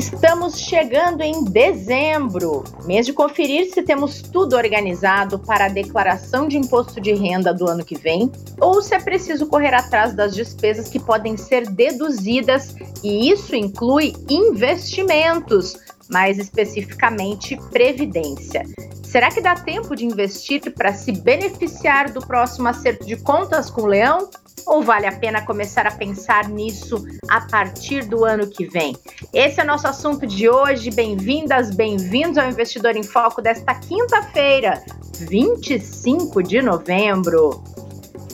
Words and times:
Estamos 0.00 0.58
chegando 0.58 1.20
em 1.20 1.44
dezembro, 1.44 2.64
mês 2.86 3.04
de 3.04 3.12
conferir 3.12 3.70
se 3.70 3.82
temos 3.82 4.22
tudo 4.22 4.56
organizado 4.56 5.38
para 5.38 5.66
a 5.66 5.68
declaração 5.68 6.48
de 6.48 6.56
imposto 6.56 7.02
de 7.02 7.12
renda 7.12 7.52
do 7.52 7.68
ano 7.68 7.84
que 7.84 7.98
vem 7.98 8.32
ou 8.58 8.80
se 8.80 8.94
é 8.94 8.98
preciso 8.98 9.46
correr 9.46 9.74
atrás 9.74 10.14
das 10.14 10.34
despesas 10.34 10.88
que 10.88 10.98
podem 10.98 11.36
ser 11.36 11.68
deduzidas, 11.68 12.74
e 13.04 13.30
isso 13.30 13.54
inclui 13.54 14.14
investimentos, 14.30 15.76
mais 16.08 16.38
especificamente 16.38 17.58
previdência. 17.70 18.62
Será 19.02 19.28
que 19.28 19.42
dá 19.42 19.54
tempo 19.54 19.94
de 19.94 20.06
investir 20.06 20.72
para 20.72 20.94
se 20.94 21.12
beneficiar 21.12 22.10
do 22.10 22.26
próximo 22.26 22.68
acerto 22.68 23.04
de 23.04 23.16
contas 23.16 23.68
com 23.68 23.82
o 23.82 23.86
leão? 23.86 24.30
Ou 24.66 24.82
vale 24.82 25.06
a 25.06 25.12
pena 25.12 25.44
começar 25.44 25.86
a 25.86 25.90
pensar 25.90 26.48
nisso 26.48 27.04
a 27.28 27.40
partir 27.42 28.04
do 28.04 28.24
ano 28.24 28.46
que 28.48 28.66
vem? 28.66 28.96
Esse 29.32 29.60
é 29.60 29.64
o 29.64 29.66
nosso 29.66 29.86
assunto 29.86 30.26
de 30.26 30.48
hoje. 30.48 30.90
Bem-vindas, 30.90 31.74
bem-vindos 31.74 32.38
ao 32.38 32.48
Investidor 32.48 32.96
em 32.96 33.02
Foco 33.02 33.42
desta 33.42 33.74
quinta-feira, 33.74 34.82
25 35.18 36.42
de 36.42 36.62
novembro. 36.62 37.62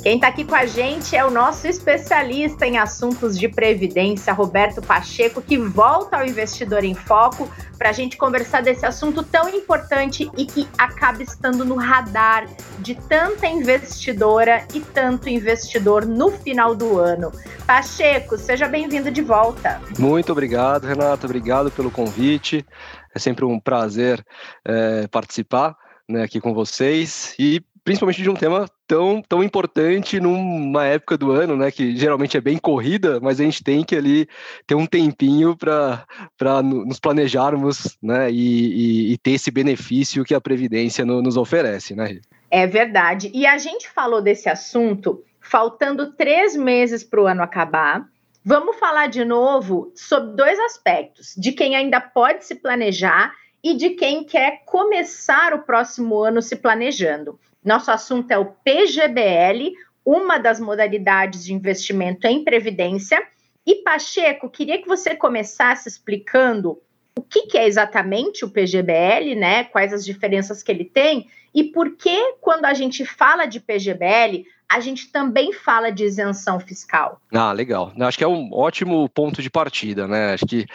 Quem 0.07 0.15
está 0.15 0.29
aqui 0.29 0.45
com 0.45 0.55
a 0.55 0.67
gente 0.67 1.17
é 1.17 1.25
o 1.25 1.33
nosso 1.33 1.67
especialista 1.67 2.65
em 2.65 2.79
assuntos 2.79 3.37
de 3.37 3.49
previdência, 3.49 4.33
Roberto 4.33 4.81
Pacheco, 4.81 5.43
que 5.43 5.59
volta 5.59 6.19
ao 6.19 6.25
Investidor 6.25 6.85
em 6.85 6.95
Foco 6.95 7.51
para 7.77 7.89
a 7.89 7.93
gente 7.93 8.17
conversar 8.17 8.63
desse 8.63 8.87
assunto 8.87 9.25
tão 9.25 9.49
importante 9.49 10.31
e 10.37 10.47
que 10.47 10.69
acaba 10.79 11.25
estando 11.25 11.65
no 11.65 11.75
radar 11.75 12.47
de 12.79 12.95
tanta 12.95 13.49
investidora 13.49 14.65
e 14.73 14.79
tanto 14.79 15.29
investidor 15.29 16.07
no 16.07 16.31
final 16.31 16.77
do 16.77 17.01
ano. 17.01 17.33
Pacheco, 17.67 18.39
seja 18.39 18.69
bem-vindo 18.69 19.11
de 19.11 19.23
volta. 19.23 19.83
Muito 19.99 20.31
obrigado, 20.31 20.87
Renato. 20.87 21.27
Obrigado 21.27 21.69
pelo 21.73 21.91
convite. 21.91 22.65
É 23.13 23.19
sempre 23.19 23.45
um 23.45 23.59
prazer 23.59 24.25
é, 24.65 25.09
participar 25.09 25.77
né, 26.09 26.23
aqui 26.23 26.41
com 26.41 26.55
vocês 26.55 27.35
e 27.41 27.61
principalmente 27.87 28.21
de 28.21 28.29
um 28.29 28.35
tema 28.35 28.69
tão, 28.85 29.23
tão 29.23 29.45
importante 29.45 30.19
numa 30.19 30.85
época 30.85 31.17
do 31.17 31.31
ano, 31.31 31.57
né, 31.57 31.71
que 31.71 31.97
geralmente 31.97 32.37
é 32.37 32.41
bem 32.41 32.59
corrida, 32.59 33.21
mas 33.21 33.41
a 33.41 33.45
gente 33.45 33.63
tem 33.63 33.85
que 33.85 33.95
ali 33.95 34.29
ter 34.67 34.75
um 34.75 34.85
tempinho 34.85 35.57
para 35.57 36.05
nos 36.65 36.99
planejarmos, 36.99 37.97
né, 38.03 38.29
e, 38.29 39.13
e, 39.13 39.13
e, 39.13 39.19
ter 39.19 39.31
esse 39.33 39.53
benefício 39.53 40.25
que 40.25 40.35
a 40.35 40.41
Previdência 40.41 41.05
no, 41.05 41.23
nos 41.23 41.37
oferece, 41.37 41.95
né? 41.95 42.19
É 42.51 42.67
verdade. 42.67 43.31
E 43.33 43.47
a 43.47 43.57
gente 43.57 43.89
falou 43.89 44.21
desse 44.21 44.49
assunto 44.49 45.23
faltando 45.41 46.11
três 46.11 46.57
meses 46.57 47.05
para 47.05 47.23
o 47.23 47.27
ano 47.29 47.43
acabar. 47.43 48.05
Vamos 48.45 48.81
falar 48.81 49.07
de 49.07 49.25
novo 49.25 49.93
sobre 49.95 50.35
dois 50.35 50.59
aspectos: 50.59 51.35
de 51.39 51.53
quem 51.53 51.77
ainda 51.77 52.01
pode 52.01 52.45
se 52.45 52.57
planejar 52.57 53.33
e 53.63 53.75
de 53.75 53.91
quem 53.91 54.25
quer 54.25 54.63
começar 54.65 55.55
o 55.55 55.63
próximo 55.63 56.19
ano 56.19 56.43
se 56.43 56.57
planejando. 56.57 57.39
Nosso 57.67 57.91
assunto 57.91 58.31
é 58.31 58.39
o 58.39 58.45
PGBL, 58.45 59.75
uma 60.05 60.39
das 60.39 60.61
modalidades 60.61 61.45
de 61.45 61.53
investimento 61.53 62.25
em 62.25 62.45
previdência. 62.45 63.21
E 63.67 63.83
Pacheco, 63.83 64.49
queria 64.49 64.81
que 64.81 64.87
você 64.87 65.17
começasse 65.17 65.89
explicando 65.89 66.81
o 67.19 67.23
que, 67.23 67.49
que, 67.49 67.59
é 67.59 67.67
exatamente 67.67 68.45
o 68.45 68.51
PGBL, 68.51 69.35
né? 69.35 69.65
Quais 69.65 69.93
as 69.93 70.05
diferenças 70.05 70.63
que 70.63 70.71
ele 70.71 70.85
tem 70.85 71.29
e 71.53 71.65
por 71.65 71.97
que, 71.97 72.35
quando 72.41 72.67
a 72.67 72.75
gente 72.75 73.05
fala 73.05 73.47
de 73.47 73.59
PGBL, 73.59 74.47
a 74.69 74.81
gente 74.81 75.11
também 75.13 75.53
fala 75.53 75.91
de 75.91 76.05
isenção 76.05 76.59
fiscal. 76.59 77.21
Ah, 77.33 77.53
legal. 77.53 77.93
Acho 78.01 78.19
que 78.19 78.25
é 78.25 78.29
um 78.29 78.53
ótimo 78.53 79.09
ponto 79.09 79.41
de 79.41 79.49
partida, 79.49 80.09
né? 80.09 80.35
Acho 80.35 80.45
que 80.45 80.67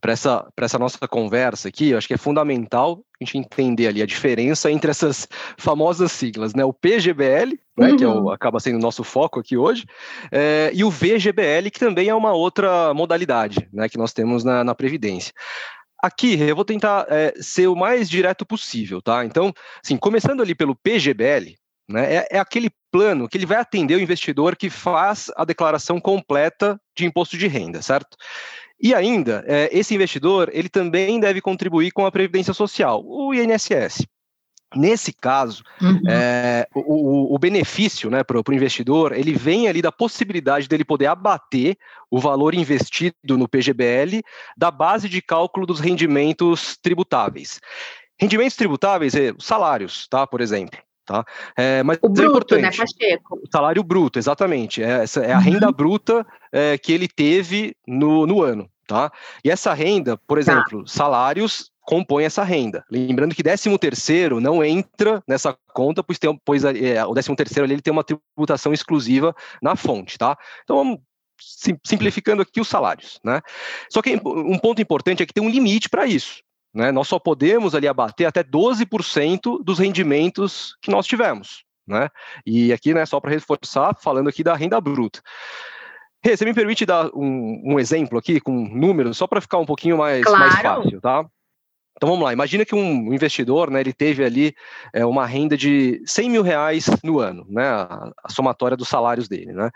para 0.00 0.12
essa, 0.12 0.46
essa 0.56 0.78
nossa 0.78 1.08
conversa 1.08 1.68
aqui, 1.68 1.94
acho 1.94 2.06
que 2.06 2.14
é 2.14 2.18
fundamental 2.18 3.02
a 3.20 3.24
gente 3.24 3.38
entender 3.38 3.88
ali 3.88 4.02
a 4.02 4.06
diferença 4.06 4.70
entre 4.70 4.90
essas 4.90 5.28
famosas 5.58 6.12
siglas, 6.12 6.54
né? 6.54 6.64
O 6.64 6.72
PGBL, 6.72 7.58
né, 7.76 7.90
uhum. 7.90 7.96
que 7.96 8.04
é 8.04 8.08
o, 8.08 8.22
uhum. 8.22 8.30
acaba 8.30 8.60
sendo 8.60 8.76
o 8.76 8.82
nosso 8.82 9.02
foco 9.02 9.40
aqui 9.40 9.56
hoje, 9.56 9.84
é, 10.30 10.70
e 10.72 10.84
o 10.84 10.90
VGBL, 10.90 11.70
que 11.72 11.80
também 11.80 12.08
é 12.08 12.14
uma 12.14 12.32
outra 12.32 12.94
modalidade 12.94 13.68
né, 13.72 13.88
que 13.88 13.98
nós 13.98 14.12
temos 14.12 14.44
na, 14.44 14.62
na 14.62 14.74
Previdência. 14.74 15.32
Aqui, 16.02 16.40
eu 16.40 16.56
vou 16.56 16.64
tentar 16.64 17.04
é, 17.10 17.34
ser 17.40 17.66
o 17.66 17.76
mais 17.76 18.08
direto 18.08 18.46
possível, 18.46 19.02
tá? 19.02 19.22
Então, 19.24 19.52
assim, 19.84 19.98
começando 19.98 20.40
ali 20.40 20.54
pelo 20.54 20.74
PGBL, 20.74 21.56
né, 21.90 22.16
é, 22.16 22.28
é, 22.30 22.38
aquele 22.38 22.70
plano 22.90 23.28
que 23.28 23.36
ele 23.36 23.46
vai 23.46 23.58
atender 23.58 23.96
o 23.96 24.00
investidor 24.00 24.56
que 24.56 24.70
faz 24.70 25.30
a 25.36 25.44
declaração 25.44 26.00
completa 26.00 26.80
de 26.96 27.04
imposto 27.04 27.36
de 27.36 27.46
renda, 27.46 27.82
certo? 27.82 28.16
E 28.80 28.94
ainda, 28.94 29.44
é, 29.46 29.68
esse 29.72 29.94
investidor 29.94 30.50
ele 30.52 30.68
também 30.68 31.20
deve 31.20 31.40
contribuir 31.40 31.90
com 31.90 32.06
a 32.06 32.12
Previdência 32.12 32.54
Social, 32.54 33.02
o 33.04 33.34
INSS. 33.34 34.06
Nesse 34.74 35.12
caso, 35.12 35.64
uhum. 35.82 36.00
é, 36.08 36.66
o, 36.72 37.34
o, 37.34 37.38
benefício 37.40 38.08
né, 38.08 38.22
para 38.22 38.38
o 38.38 38.54
investidor, 38.54 39.12
ele 39.12 39.32
vem 39.32 39.66
ali 39.66 39.82
da 39.82 39.90
possibilidade 39.90 40.68
dele 40.68 40.84
poder 40.84 41.06
abater 41.06 41.76
o 42.08 42.20
valor 42.20 42.54
investido 42.54 43.36
no 43.36 43.48
PGBL 43.48 44.22
da 44.56 44.70
base 44.70 45.08
de 45.08 45.20
cálculo 45.20 45.66
dos 45.66 45.80
rendimentos 45.80 46.78
tributáveis. 46.80 47.60
Rendimentos 48.18 48.56
tributáveis, 48.56 49.14
é, 49.16 49.34
salários, 49.40 50.06
tá, 50.08 50.24
por 50.24 50.40
exemplo. 50.40 50.78
Tá? 51.10 51.24
É, 51.56 51.82
mas 51.82 51.98
o 52.00 52.06
é 52.06 52.10
bruto, 52.10 52.56
né, 52.56 52.70
Pacheco? 52.70 53.40
O 53.42 53.50
salário 53.50 53.82
bruto, 53.82 54.16
exatamente. 54.16 54.80
É, 54.80 55.02
essa 55.02 55.18
é 55.18 55.32
a 55.32 55.38
uhum. 55.38 55.42
renda 55.42 55.72
bruta 55.72 56.24
é, 56.52 56.78
que 56.78 56.92
ele 56.92 57.08
teve 57.08 57.74
no, 57.84 58.28
no 58.28 58.40
ano. 58.40 58.70
Tá? 58.86 59.10
E 59.44 59.50
essa 59.50 59.74
renda, 59.74 60.16
por 60.16 60.36
tá. 60.36 60.40
exemplo, 60.40 60.84
tá. 60.84 60.86
salários 60.86 61.72
compõem 61.80 62.26
essa 62.26 62.44
renda. 62.44 62.84
Lembrando 62.88 63.34
que 63.34 63.42
13 63.42 63.76
terceiro 63.76 64.40
não 64.40 64.62
entra 64.62 65.20
nessa 65.26 65.56
conta, 65.74 66.00
pois, 66.00 66.16
tem, 66.16 66.40
pois 66.44 66.62
é, 66.62 67.04
o 67.04 67.12
13 67.12 67.34
terceiro 67.34 67.64
ali, 67.64 67.74
ele 67.74 67.82
tem 67.82 67.92
uma 67.92 68.04
tributação 68.04 68.72
exclusiva 68.72 69.34
na 69.60 69.74
fonte, 69.74 70.16
tá? 70.16 70.38
Então 70.62 70.76
vamos 70.76 71.00
simplificando 71.84 72.42
aqui 72.42 72.60
os 72.60 72.68
salários, 72.68 73.18
né? 73.24 73.40
Só 73.90 74.00
que 74.00 74.14
um 74.24 74.58
ponto 74.58 74.80
importante 74.80 75.24
é 75.24 75.26
que 75.26 75.32
tem 75.32 75.42
um 75.42 75.50
limite 75.50 75.88
para 75.88 76.06
isso. 76.06 76.40
Né? 76.74 76.92
Nós 76.92 77.08
só 77.08 77.18
podemos 77.18 77.74
ali 77.74 77.88
abater 77.88 78.26
até 78.26 78.42
12% 78.42 79.62
dos 79.62 79.78
rendimentos 79.78 80.76
que 80.80 80.90
nós 80.90 81.06
tivemos. 81.06 81.64
Né? 81.86 82.08
E 82.46 82.72
aqui, 82.72 82.94
né, 82.94 83.04
só 83.04 83.18
para 83.18 83.30
reforçar, 83.30 83.96
falando 84.00 84.28
aqui 84.28 84.44
da 84.44 84.54
renda 84.54 84.80
bruta. 84.80 85.20
Rê, 86.22 86.36
você 86.36 86.44
me 86.44 86.54
permite 86.54 86.84
dar 86.84 87.06
um, 87.14 87.62
um 87.64 87.80
exemplo 87.80 88.18
aqui 88.18 88.40
com 88.40 88.52
números, 88.52 89.16
só 89.16 89.26
para 89.26 89.40
ficar 89.40 89.58
um 89.58 89.66
pouquinho 89.66 89.96
mais, 89.96 90.22
claro. 90.22 90.38
mais 90.38 90.60
fácil, 90.60 91.00
tá? 91.00 91.24
Então 91.96 92.08
vamos 92.08 92.24
lá, 92.24 92.32
imagina 92.32 92.64
que 92.64 92.74
um 92.74 93.12
investidor, 93.12 93.70
né, 93.70 93.80
ele 93.80 93.92
teve 93.92 94.24
ali 94.24 94.54
é, 94.90 95.04
uma 95.04 95.26
renda 95.26 95.54
de 95.54 96.02
100 96.06 96.30
mil 96.30 96.42
reais 96.42 96.86
no 97.04 97.18
ano, 97.18 97.44
né, 97.46 97.68
a, 97.68 98.10
a 98.24 98.30
somatória 98.30 98.74
dos 98.74 98.88
salários 98.88 99.28
dele, 99.28 99.52
né. 99.52 99.70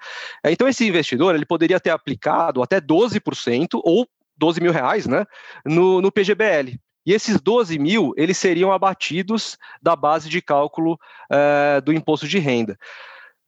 Então 0.46 0.66
esse 0.66 0.86
investidor, 0.86 1.34
ele 1.34 1.44
poderia 1.44 1.78
ter 1.78 1.90
aplicado 1.90 2.62
até 2.62 2.80
12% 2.80 3.78
ou 3.84 4.08
12 4.38 4.60
mil 4.60 4.72
reais, 4.72 5.06
né, 5.06 5.26
no, 5.66 6.00
no 6.00 6.10
PGBL. 6.10 6.78
E 7.06 7.12
esses 7.12 7.40
12 7.40 7.78
mil, 7.78 8.12
eles 8.16 8.38
seriam 8.38 8.72
abatidos 8.72 9.58
da 9.82 9.94
base 9.94 10.28
de 10.28 10.40
cálculo 10.40 10.98
é, 11.30 11.80
do 11.80 11.92
imposto 11.92 12.26
de 12.26 12.38
renda. 12.38 12.78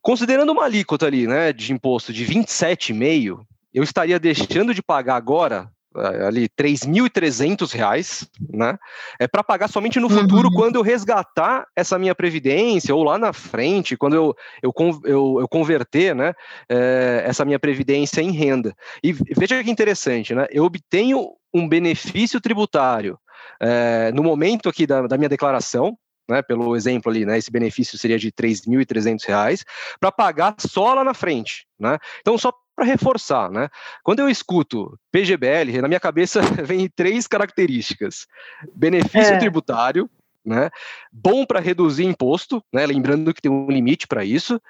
Considerando 0.02 0.52
uma 0.52 0.64
alíquota 0.64 1.06
ali, 1.06 1.26
né, 1.26 1.52
de 1.52 1.72
imposto 1.72 2.12
de 2.12 2.24
27,5, 2.24 3.40
eu 3.74 3.82
estaria 3.82 4.18
deixando 4.20 4.72
de 4.72 4.82
pagar 4.82 5.16
agora 5.16 5.68
eh, 5.96 6.26
ali 6.26 6.48
3.300 6.48 7.72
reais, 7.72 8.28
né? 8.50 8.78
É 9.18 9.26
para 9.26 9.42
pagar 9.42 9.68
somente 9.68 9.98
no 9.98 10.10
futuro 10.10 10.48
uhum. 10.48 10.54
quando 10.54 10.76
eu 10.76 10.82
resgatar 10.82 11.66
essa 11.74 11.98
minha 11.98 12.14
previdência 12.14 12.94
ou 12.94 13.02
lá 13.02 13.18
na 13.18 13.32
frente 13.32 13.96
quando 13.96 14.14
eu 14.14 14.36
eu, 14.62 14.72
eu, 15.04 15.36
eu 15.40 15.48
converter, 15.48 16.14
né? 16.14 16.34
É, 16.68 17.24
essa 17.26 17.44
minha 17.44 17.58
previdência 17.58 18.20
em 18.20 18.30
renda. 18.30 18.74
E 19.02 19.12
veja 19.12 19.62
que 19.64 19.70
interessante, 19.70 20.34
né? 20.34 20.46
Eu 20.50 20.64
obtenho 20.64 21.30
um 21.52 21.66
benefício 21.66 22.40
tributário 22.40 23.18
é, 23.60 24.12
no 24.12 24.22
momento 24.22 24.68
aqui 24.68 24.86
da, 24.86 25.06
da 25.06 25.16
minha 25.16 25.28
declaração, 25.28 25.96
né, 26.28 26.42
pelo 26.42 26.74
exemplo 26.76 27.10
ali, 27.10 27.24
né, 27.24 27.38
esse 27.38 27.50
benefício 27.50 27.98
seria 27.98 28.18
de 28.18 28.26
R$ 28.26 28.32
3.300 28.32 29.62
para 30.00 30.10
pagar 30.10 30.54
só 30.58 30.94
lá 30.94 31.04
na 31.04 31.14
frente, 31.14 31.66
né? 31.78 31.98
Então 32.20 32.36
só 32.36 32.52
para 32.74 32.84
reforçar, 32.84 33.50
né? 33.50 33.68
Quando 34.02 34.20
eu 34.20 34.28
escuto 34.28 34.98
PGBL, 35.10 35.80
na 35.80 35.88
minha 35.88 36.00
cabeça 36.00 36.40
vem 36.62 36.88
três 36.88 37.26
características: 37.26 38.26
benefício 38.74 39.34
é. 39.34 39.38
tributário, 39.38 40.10
né? 40.44 40.68
Bom 41.10 41.46
para 41.46 41.58
reduzir 41.58 42.04
imposto, 42.04 42.62
né? 42.72 42.84
Lembrando 42.84 43.32
que 43.32 43.40
tem 43.40 43.50
um 43.50 43.70
limite 43.70 44.06
para 44.06 44.24
isso, 44.24 44.60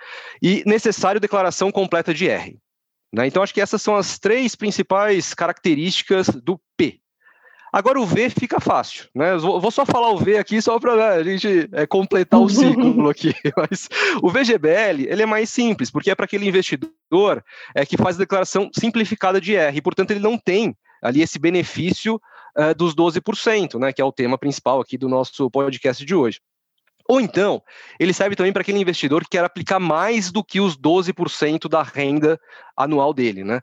e 0.40 0.62
necessário 0.66 1.20
declaração 1.20 1.72
completa 1.72 2.14
de 2.14 2.28
R. 2.28 2.56
Né? 3.12 3.26
Então, 3.26 3.42
acho 3.42 3.54
que 3.54 3.60
essas 3.60 3.80
são 3.80 3.96
as 3.96 4.18
três 4.18 4.54
principais 4.54 5.32
características 5.32 6.28
do 6.28 6.60
Agora 7.76 8.00
o 8.00 8.06
V 8.06 8.30
fica 8.30 8.58
fácil, 8.58 9.06
né? 9.14 9.32
Eu 9.32 9.60
vou 9.60 9.70
só 9.70 9.84
falar 9.84 10.10
o 10.10 10.16
V 10.16 10.38
aqui 10.38 10.62
só 10.62 10.80
para 10.80 10.96
né, 10.96 11.08
a 11.08 11.22
gente 11.22 11.68
é, 11.72 11.86
completar 11.86 12.40
o 12.40 12.48
ciclo 12.48 13.10
aqui. 13.10 13.34
Mas 13.54 13.86
o 14.22 14.30
VGBL 14.30 15.04
ele 15.06 15.22
é 15.22 15.26
mais 15.26 15.50
simples, 15.50 15.90
porque 15.90 16.10
é 16.10 16.14
para 16.14 16.24
aquele 16.24 16.48
investidor 16.48 17.44
é, 17.74 17.84
que 17.84 17.98
faz 17.98 18.16
a 18.16 18.20
declaração 18.20 18.70
simplificada 18.72 19.38
de 19.38 19.54
R, 19.56 19.76
e 19.76 19.82
portanto 19.82 20.10
ele 20.10 20.20
não 20.20 20.38
tem 20.38 20.74
ali 21.02 21.20
esse 21.20 21.38
benefício 21.38 22.18
é, 22.56 22.72
dos 22.72 22.94
12%, 22.94 23.78
né, 23.78 23.92
que 23.92 24.00
é 24.00 24.04
o 24.06 24.10
tema 24.10 24.38
principal 24.38 24.80
aqui 24.80 24.96
do 24.96 25.06
nosso 25.06 25.50
podcast 25.50 26.02
de 26.02 26.14
hoje. 26.14 26.40
Ou 27.06 27.20
então, 27.20 27.62
ele 28.00 28.14
serve 28.14 28.34
também 28.34 28.54
para 28.54 28.62
aquele 28.62 28.80
investidor 28.80 29.22
que 29.22 29.30
quer 29.30 29.44
aplicar 29.44 29.78
mais 29.78 30.32
do 30.32 30.42
que 30.42 30.60
os 30.60 30.78
12% 30.78 31.68
da 31.68 31.82
renda 31.82 32.40
anual 32.74 33.12
dele, 33.12 33.44
né? 33.44 33.60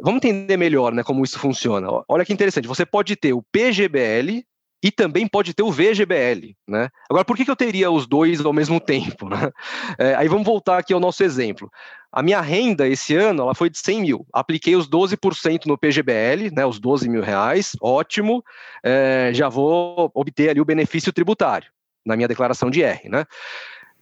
Vamos 0.00 0.18
entender 0.18 0.56
melhor 0.56 0.92
né, 0.92 1.02
como 1.02 1.24
isso 1.24 1.38
funciona. 1.38 1.88
Olha 2.08 2.24
que 2.24 2.32
interessante, 2.32 2.68
você 2.68 2.84
pode 2.84 3.16
ter 3.16 3.32
o 3.32 3.42
PGBL 3.42 4.44
e 4.82 4.90
também 4.90 5.26
pode 5.26 5.54
ter 5.54 5.62
o 5.62 5.72
VGBL. 5.72 6.54
Né? 6.68 6.88
Agora, 7.08 7.24
por 7.24 7.36
que, 7.36 7.44
que 7.44 7.50
eu 7.50 7.56
teria 7.56 7.90
os 7.90 8.06
dois 8.06 8.44
ao 8.44 8.52
mesmo 8.52 8.78
tempo? 8.80 9.28
Né? 9.28 9.50
É, 9.98 10.14
aí 10.14 10.28
vamos 10.28 10.44
voltar 10.44 10.78
aqui 10.78 10.92
ao 10.92 11.00
nosso 11.00 11.22
exemplo. 11.24 11.70
A 12.12 12.22
minha 12.22 12.40
renda 12.40 12.86
esse 12.86 13.14
ano 13.14 13.42
ela 13.42 13.54
foi 13.54 13.70
de 13.70 13.78
100 13.78 14.00
mil. 14.00 14.26
Apliquei 14.32 14.76
os 14.76 14.88
12% 14.88 15.66
no 15.66 15.78
PGBL, 15.78 16.50
né, 16.54 16.66
os 16.66 16.78
12 16.78 17.08
mil 17.08 17.22
reais, 17.22 17.72
ótimo. 17.80 18.44
É, 18.82 19.30
já 19.32 19.48
vou 19.48 20.10
obter 20.14 20.50
ali 20.50 20.60
o 20.60 20.64
benefício 20.64 21.12
tributário 21.12 21.70
na 22.04 22.14
minha 22.14 22.28
declaração 22.28 22.70
de 22.70 22.82
R. 22.82 23.08
Né? 23.08 23.24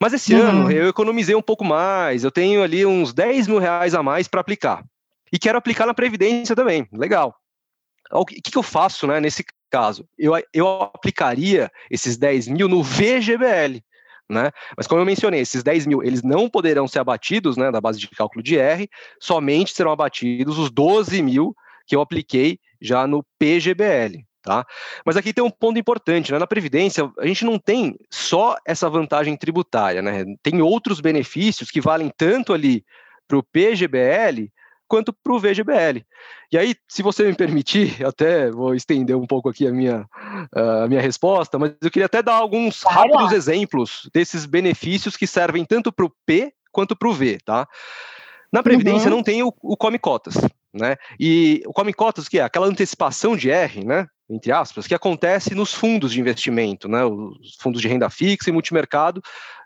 Mas 0.00 0.12
esse 0.12 0.34
uhum. 0.34 0.42
ano 0.42 0.72
eu 0.72 0.88
economizei 0.88 1.34
um 1.34 1.42
pouco 1.42 1.64
mais, 1.64 2.24
eu 2.24 2.30
tenho 2.30 2.62
ali 2.62 2.84
uns 2.84 3.12
10 3.12 3.46
mil 3.46 3.58
reais 3.58 3.94
a 3.94 4.02
mais 4.02 4.26
para 4.26 4.40
aplicar 4.40 4.84
e 5.32 5.38
quero 5.38 5.58
aplicar 5.58 5.86
na 5.86 5.94
Previdência 5.94 6.54
também. 6.54 6.86
Legal. 6.92 7.34
O 8.12 8.24
que, 8.24 8.40
que 8.40 8.58
eu 8.58 8.62
faço 8.62 9.06
né, 9.06 9.20
nesse 9.20 9.44
caso? 9.70 10.06
Eu, 10.18 10.32
eu 10.52 10.82
aplicaria 10.82 11.70
esses 11.90 12.16
10 12.16 12.48
mil 12.48 12.68
no 12.68 12.82
VGBL. 12.82 13.82
Né? 14.28 14.50
Mas 14.76 14.86
como 14.86 15.00
eu 15.00 15.04
mencionei, 15.04 15.40
esses 15.40 15.62
10 15.62 15.86
mil 15.86 16.02
eles 16.02 16.22
não 16.22 16.48
poderão 16.48 16.88
ser 16.88 16.98
abatidos 16.98 17.56
né, 17.56 17.70
da 17.70 17.80
base 17.80 17.98
de 17.98 18.08
cálculo 18.08 18.42
de 18.42 18.58
R, 18.58 18.88
somente 19.20 19.72
serão 19.72 19.92
abatidos 19.92 20.58
os 20.58 20.70
12 20.70 21.22
mil 21.22 21.54
que 21.86 21.94
eu 21.94 22.00
apliquei 22.00 22.58
já 22.80 23.06
no 23.06 23.24
PGBL. 23.38 24.24
Tá? 24.42 24.64
Mas 25.06 25.16
aqui 25.16 25.32
tem 25.32 25.42
um 25.42 25.50
ponto 25.50 25.78
importante, 25.78 26.30
né? 26.30 26.38
na 26.38 26.46
Previdência 26.46 27.10
a 27.18 27.26
gente 27.26 27.46
não 27.46 27.58
tem 27.58 27.96
só 28.10 28.56
essa 28.66 28.90
vantagem 28.90 29.34
tributária, 29.38 30.02
né? 30.02 30.24
tem 30.42 30.60
outros 30.60 31.00
benefícios 31.00 31.70
que 31.70 31.80
valem 31.80 32.12
tanto 32.14 32.52
ali 32.52 32.84
para 33.26 33.38
o 33.38 33.42
PGBL 33.42 34.50
quanto 34.88 35.12
para 35.12 35.32
o 35.32 35.38
VGBL. 35.38 36.04
E 36.52 36.58
aí, 36.58 36.74
se 36.88 37.02
você 37.02 37.24
me 37.24 37.34
permitir, 37.34 38.04
até 38.04 38.50
vou 38.50 38.74
estender 38.74 39.16
um 39.16 39.26
pouco 39.26 39.48
aqui 39.48 39.66
a 39.66 39.72
minha, 39.72 40.06
a 40.52 40.86
minha 40.88 41.00
resposta, 41.00 41.58
mas 41.58 41.72
eu 41.80 41.90
queria 41.90 42.06
até 42.06 42.22
dar 42.22 42.34
alguns 42.34 42.82
rápidos 42.82 43.32
exemplos 43.32 44.08
desses 44.12 44.46
benefícios 44.46 45.16
que 45.16 45.26
servem 45.26 45.64
tanto 45.64 45.92
para 45.92 46.04
o 46.04 46.12
P 46.26 46.52
quanto 46.70 46.96
para 46.96 47.08
o 47.08 47.12
V, 47.12 47.38
tá? 47.44 47.66
Na 48.52 48.62
Previdência 48.62 49.10
uhum. 49.10 49.16
não 49.16 49.22
tem 49.22 49.42
o, 49.42 49.52
o 49.62 49.76
Come 49.76 49.98
Cotas, 49.98 50.34
né? 50.72 50.96
E 51.18 51.62
o 51.66 51.72
Come 51.72 51.92
Cotas, 51.92 52.28
que 52.28 52.38
é 52.38 52.42
aquela 52.42 52.66
antecipação 52.66 53.36
de 53.36 53.50
R, 53.50 53.84
né? 53.84 54.06
Entre 54.28 54.52
aspas, 54.52 54.86
que 54.86 54.94
acontece 54.94 55.54
nos 55.54 55.74
fundos 55.74 56.12
de 56.12 56.20
investimento, 56.20 56.88
né? 56.88 57.04
Os 57.04 57.56
fundos 57.60 57.80
de 57.80 57.88
renda 57.88 58.08
fixa 58.08 58.50
e 58.50 58.52
multimercado, 58.52 59.20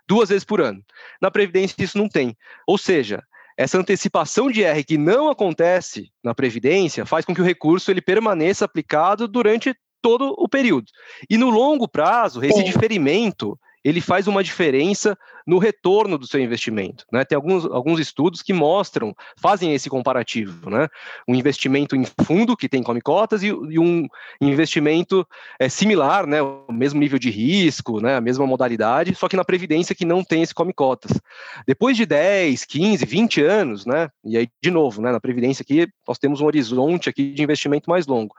duas 0.07 0.29
vezes 0.29 0.43
por 0.43 0.59
ano. 0.59 0.83
Na 1.21 1.29
Previdência 1.29 1.75
isso 1.83 1.97
não 1.97 2.09
tem. 2.09 2.35
Ou 2.65 2.77
seja, 2.77 3.23
essa 3.59 3.77
antecipação 3.77 4.49
de 4.49 4.63
R 4.63 4.85
que 4.85 4.97
não 4.97 5.29
acontece 5.29 6.09
na 6.23 6.33
previdência 6.33 7.05
faz 7.05 7.25
com 7.25 7.35
que 7.35 7.41
o 7.41 7.43
recurso 7.43 7.91
ele 7.91 7.99
permaneça 7.99 8.63
aplicado 8.63 9.27
durante 9.27 9.75
todo 10.01 10.33
o 10.37 10.47
período. 10.47 10.85
E 11.29 11.37
no 11.37 11.49
longo 11.49 11.85
prazo, 11.85 12.41
esse 12.41 12.63
diferimento 12.63 13.59
ele 13.83 13.99
faz 13.99 14.27
uma 14.27 14.41
diferença 14.41 15.17
no 15.49 15.57
retorno 15.57 16.15
do 16.15 16.27
seu 16.27 16.39
investimento. 16.39 17.05
Né? 17.11 17.25
Tem 17.25 17.35
alguns, 17.35 17.65
alguns 17.65 17.99
estudos 17.99 18.43
que 18.43 18.53
mostram, 18.53 19.15
fazem 19.41 19.73
esse 19.73 19.89
comparativo. 19.89 20.69
Né? 20.69 20.87
Um 21.27 21.33
investimento 21.33 21.95
em 21.95 22.05
fundo, 22.23 22.55
que 22.55 22.69
tem 22.69 22.83
come 22.83 23.01
cotas, 23.01 23.41
e, 23.41 23.47
e 23.47 23.79
um 23.79 24.07
investimento 24.39 25.25
é, 25.59 25.67
similar, 25.67 26.27
né? 26.27 26.39
o 26.39 26.71
mesmo 26.71 26.99
nível 26.99 27.17
de 27.17 27.31
risco, 27.31 27.99
né? 27.99 28.15
a 28.15 28.21
mesma 28.21 28.45
modalidade, 28.45 29.15
só 29.15 29.27
que 29.27 29.35
na 29.35 29.43
Previdência 29.43 29.95
que 29.95 30.05
não 30.05 30.23
tem 30.23 30.43
esse 30.43 30.53
come 30.53 30.71
cotas. 30.71 31.19
Depois 31.65 31.97
de 31.97 32.05
10, 32.05 32.65
15, 32.65 33.05
20 33.07 33.41
anos, 33.41 33.85
né? 33.87 34.07
e 34.23 34.37
aí, 34.37 34.47
de 34.61 34.69
novo, 34.69 35.01
né? 35.01 35.11
na 35.11 35.19
Previdência 35.19 35.63
aqui, 35.63 35.87
nós 36.07 36.19
temos 36.19 36.41
um 36.41 36.45
horizonte 36.45 37.09
aqui 37.09 37.33
de 37.33 37.41
investimento 37.41 37.89
mais 37.89 38.05
longo. 38.05 38.35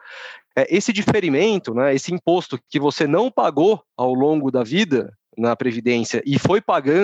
É, 0.56 0.64
esse 0.70 0.92
diferimento, 0.92 1.74
né, 1.74 1.94
esse 1.94 2.12
imposto 2.12 2.58
que 2.68 2.78
você 2.78 3.06
não 3.06 3.30
pagou 3.30 3.82
ao 3.96 4.12
longo 4.12 4.50
da 4.50 4.64
vida, 4.64 5.16
na 5.40 5.56
Previdência 5.56 6.22
e 6.26 6.38
foi 6.38 6.60
pagando 6.60 6.99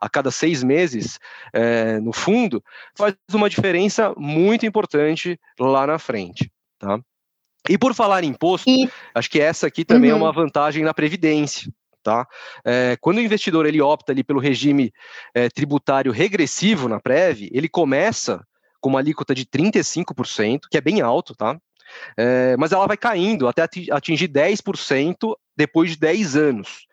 a 0.00 0.08
cada 0.08 0.30
seis 0.30 0.62
meses 0.62 1.18
é, 1.52 1.98
no 2.00 2.12
fundo, 2.12 2.62
faz 2.96 3.14
uma 3.32 3.48
diferença 3.48 4.14
muito 4.16 4.66
importante 4.66 5.38
lá 5.58 5.86
na 5.86 5.98
frente. 5.98 6.50
Tá? 6.78 7.00
E 7.68 7.78
por 7.78 7.94
falar 7.94 8.24
em 8.24 8.28
imposto, 8.28 8.68
e... 8.68 8.88
acho 9.14 9.30
que 9.30 9.40
essa 9.40 9.66
aqui 9.66 9.84
também 9.84 10.10
uhum. 10.12 10.18
é 10.18 10.20
uma 10.22 10.32
vantagem 10.32 10.84
na 10.84 10.92
Previdência. 10.92 11.72
Tá? 12.02 12.26
É, 12.64 12.98
quando 13.00 13.16
o 13.16 13.22
investidor 13.22 13.64
ele 13.64 13.80
opta 13.80 14.12
ali 14.12 14.22
pelo 14.22 14.38
regime 14.38 14.92
é, 15.34 15.48
tributário 15.48 16.12
regressivo 16.12 16.86
na 16.86 17.00
Prev, 17.00 17.48
ele 17.50 17.68
começa 17.68 18.44
com 18.78 18.90
uma 18.90 18.98
alíquota 18.98 19.34
de 19.34 19.46
35%, 19.46 20.60
que 20.70 20.76
é 20.76 20.82
bem 20.82 21.00
alto, 21.00 21.34
tá? 21.34 21.58
É, 22.16 22.54
mas 22.58 22.72
ela 22.72 22.86
vai 22.86 22.98
caindo 22.98 23.48
até 23.48 23.62
atingir 23.62 24.28
10% 24.28 25.34
depois 25.56 25.92
de 25.92 25.96
10 25.96 26.36
anos. 26.36 26.86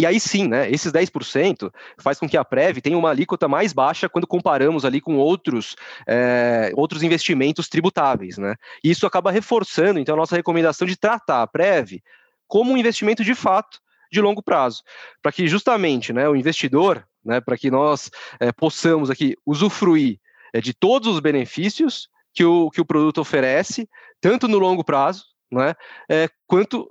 E 0.00 0.06
aí 0.06 0.20
sim, 0.20 0.46
né, 0.46 0.70
esses 0.70 0.92
10% 0.92 1.72
faz 1.98 2.20
com 2.20 2.28
que 2.28 2.36
a 2.36 2.44
Prev 2.44 2.78
tenha 2.80 2.96
uma 2.96 3.10
alíquota 3.10 3.48
mais 3.48 3.72
baixa 3.72 4.08
quando 4.08 4.28
comparamos 4.28 4.84
ali 4.84 5.00
com 5.00 5.16
outros, 5.16 5.74
é, 6.06 6.70
outros 6.76 7.02
investimentos 7.02 7.68
tributáveis. 7.68 8.38
Né? 8.38 8.54
E 8.84 8.90
isso 8.90 9.06
acaba 9.08 9.32
reforçando, 9.32 9.98
então, 9.98 10.14
a 10.14 10.18
nossa 10.18 10.36
recomendação 10.36 10.86
de 10.86 10.96
tratar 10.96 11.42
a 11.42 11.46
Prev 11.48 12.00
como 12.46 12.72
um 12.72 12.76
investimento 12.76 13.24
de 13.24 13.34
fato 13.34 13.80
de 14.10 14.20
longo 14.20 14.40
prazo, 14.40 14.84
para 15.20 15.32
que 15.32 15.48
justamente 15.48 16.12
né, 16.12 16.28
o 16.28 16.36
investidor, 16.36 17.04
né, 17.24 17.40
para 17.40 17.58
que 17.58 17.68
nós 17.68 18.08
é, 18.38 18.52
possamos 18.52 19.10
aqui 19.10 19.36
usufruir 19.44 20.18
é, 20.54 20.60
de 20.60 20.72
todos 20.72 21.08
os 21.08 21.20
benefícios 21.20 22.08
que 22.32 22.44
o, 22.44 22.70
que 22.70 22.80
o 22.80 22.86
produto 22.86 23.20
oferece, 23.20 23.88
tanto 24.20 24.46
no 24.46 24.58
longo 24.58 24.84
prazo, 24.84 25.24
né, 25.50 25.74
quanto 26.46 26.88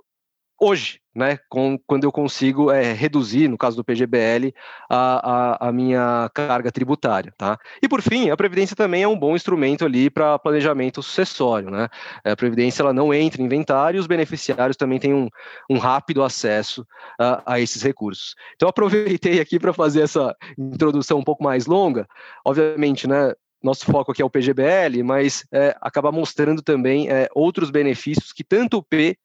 hoje, 0.60 1.00
né, 1.18 1.36
com, 1.48 1.76
quando 1.84 2.04
eu 2.04 2.12
consigo 2.12 2.70
é, 2.70 2.92
reduzir, 2.92 3.48
no 3.48 3.58
caso 3.58 3.76
do 3.76 3.84
PGBL, 3.84 4.54
a, 4.88 5.58
a, 5.58 5.68
a, 5.68 5.72
minha 5.72 6.30
carga 6.32 6.70
tributária. 6.70 7.34
Tá? 7.36 7.58
E 7.82 7.88
por 7.88 8.00
fim, 8.00 8.30
a 8.30 8.36
Previdência 8.36 8.76
também 8.76 9.02
é 9.02 9.08
um 9.08 9.18
bom 9.18 9.34
instrumento 9.34 9.84
ali 9.84 10.08
para 10.08 10.38
planejamento 10.38 11.02
sucessório. 11.02 11.70
Né? 11.70 11.88
A 12.24 12.36
Previdência 12.36 12.82
ela 12.82 12.92
não 12.92 13.12
entra 13.12 13.42
em 13.42 13.46
inventário 13.46 13.98
e 13.98 14.00
os 14.00 14.06
beneficiários 14.06 14.76
também 14.76 15.00
têm 15.00 15.12
um, 15.12 15.28
um 15.68 15.76
rápido 15.76 16.22
acesso 16.22 16.86
a, 17.18 17.58
esses 17.58 17.82
recursos. 17.82 18.36
Então 18.54 18.68
aproveitei 18.68 19.40
aqui 19.40 19.58
para 19.58 19.72
fazer 19.72 20.02
essa 20.02 20.36
introdução 20.56 21.18
um 21.18 21.24
pouco 21.24 21.42
mais 21.42 21.66
longa. 21.66 22.06
Obviamente, 22.44 23.08
né, 23.08 23.32
nosso 23.60 23.84
foco 23.86 24.12
aqui 24.12 24.22
é 24.22 24.24
o 24.24 24.30
PGBL, 24.30 25.02
mas 25.02 25.44
é, 25.50 25.76
acaba 25.80 26.12
mostrando 26.12 26.62
também 26.62 27.10
é, 27.10 27.28
outros 27.34 27.72
benefícios 27.72 28.32
que 28.32 28.44
tanto 28.44 28.76
o 28.76 28.82
P 28.84 29.18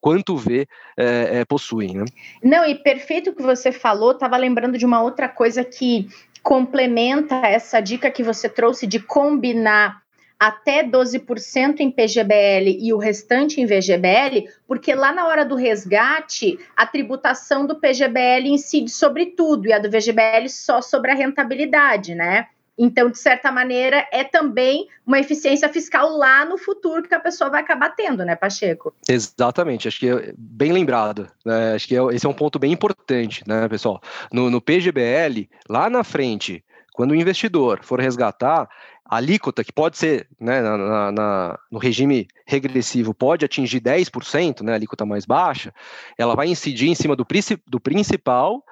quanto 0.00 0.36
V 0.36 0.66
é, 0.96 1.40
é, 1.40 1.44
possuem. 1.44 1.94
Né? 1.94 2.04
Não, 2.42 2.64
e 2.64 2.74
perfeito 2.74 3.30
o 3.30 3.34
que 3.34 3.42
você 3.42 3.72
falou, 3.72 4.12
estava 4.12 4.36
lembrando 4.36 4.78
de 4.78 4.86
uma 4.86 5.02
outra 5.02 5.28
coisa 5.28 5.64
que 5.64 6.08
complementa 6.42 7.36
essa 7.46 7.80
dica 7.80 8.10
que 8.10 8.22
você 8.22 8.48
trouxe 8.48 8.86
de 8.86 9.00
combinar 9.00 10.04
até 10.38 10.84
12% 10.84 11.80
em 11.80 11.90
PGBL 11.90 12.76
e 12.78 12.92
o 12.92 12.98
restante 12.98 13.60
em 13.60 13.66
VGBL, 13.66 14.50
porque 14.66 14.94
lá 14.94 15.12
na 15.12 15.26
hora 15.26 15.44
do 15.44 15.54
resgate, 15.54 16.58
a 16.76 16.86
tributação 16.86 17.66
do 17.66 17.76
PGBL 17.76 18.48
incide 18.48 18.90
sobre 18.90 19.26
tudo 19.26 19.68
e 19.68 19.72
a 19.72 19.78
do 19.78 19.90
VGBL 19.90 20.48
só 20.48 20.82
sobre 20.82 21.12
a 21.12 21.14
rentabilidade, 21.14 22.14
né? 22.14 22.48
Então, 22.76 23.08
de 23.08 23.18
certa 23.18 23.52
maneira, 23.52 24.06
é 24.12 24.24
também 24.24 24.88
uma 25.06 25.20
eficiência 25.20 25.68
fiscal 25.68 26.16
lá 26.16 26.44
no 26.44 26.58
futuro 26.58 27.02
que 27.02 27.14
a 27.14 27.20
pessoa 27.20 27.48
vai 27.48 27.60
acabar 27.60 27.90
tendo, 27.90 28.24
né, 28.24 28.34
Pacheco? 28.34 28.94
Exatamente, 29.08 29.86
acho 29.86 30.00
que 30.00 30.08
é 30.08 30.34
bem 30.36 30.72
lembrado. 30.72 31.28
Né? 31.44 31.74
Acho 31.74 31.86
que 31.86 31.96
é, 31.96 32.02
esse 32.12 32.26
é 32.26 32.28
um 32.28 32.34
ponto 32.34 32.58
bem 32.58 32.72
importante, 32.72 33.44
né, 33.46 33.68
pessoal? 33.68 34.00
No, 34.32 34.50
no 34.50 34.60
PGBL, 34.60 35.48
lá 35.68 35.88
na 35.88 36.02
frente, 36.02 36.64
quando 36.92 37.12
o 37.12 37.14
investidor 37.14 37.80
for 37.82 38.00
resgatar, 38.00 38.68
a 39.04 39.16
alíquota, 39.16 39.62
que 39.62 39.72
pode 39.72 39.98
ser, 39.98 40.26
né, 40.40 40.60
na, 40.60 41.12
na, 41.12 41.58
no 41.70 41.78
regime 41.78 42.26
regressivo, 42.46 43.14
pode 43.14 43.44
atingir 43.44 43.80
10%, 43.80 44.62
né, 44.62 44.72
a 44.72 44.74
alíquota 44.76 45.04
mais 45.04 45.24
baixa, 45.24 45.72
ela 46.18 46.34
vai 46.34 46.48
incidir 46.48 46.88
em 46.88 46.94
cima 46.94 47.14
do, 47.14 47.26
do 47.66 47.80
principal 47.80 48.64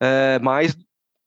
é, 0.00 0.38
mais 0.40 0.76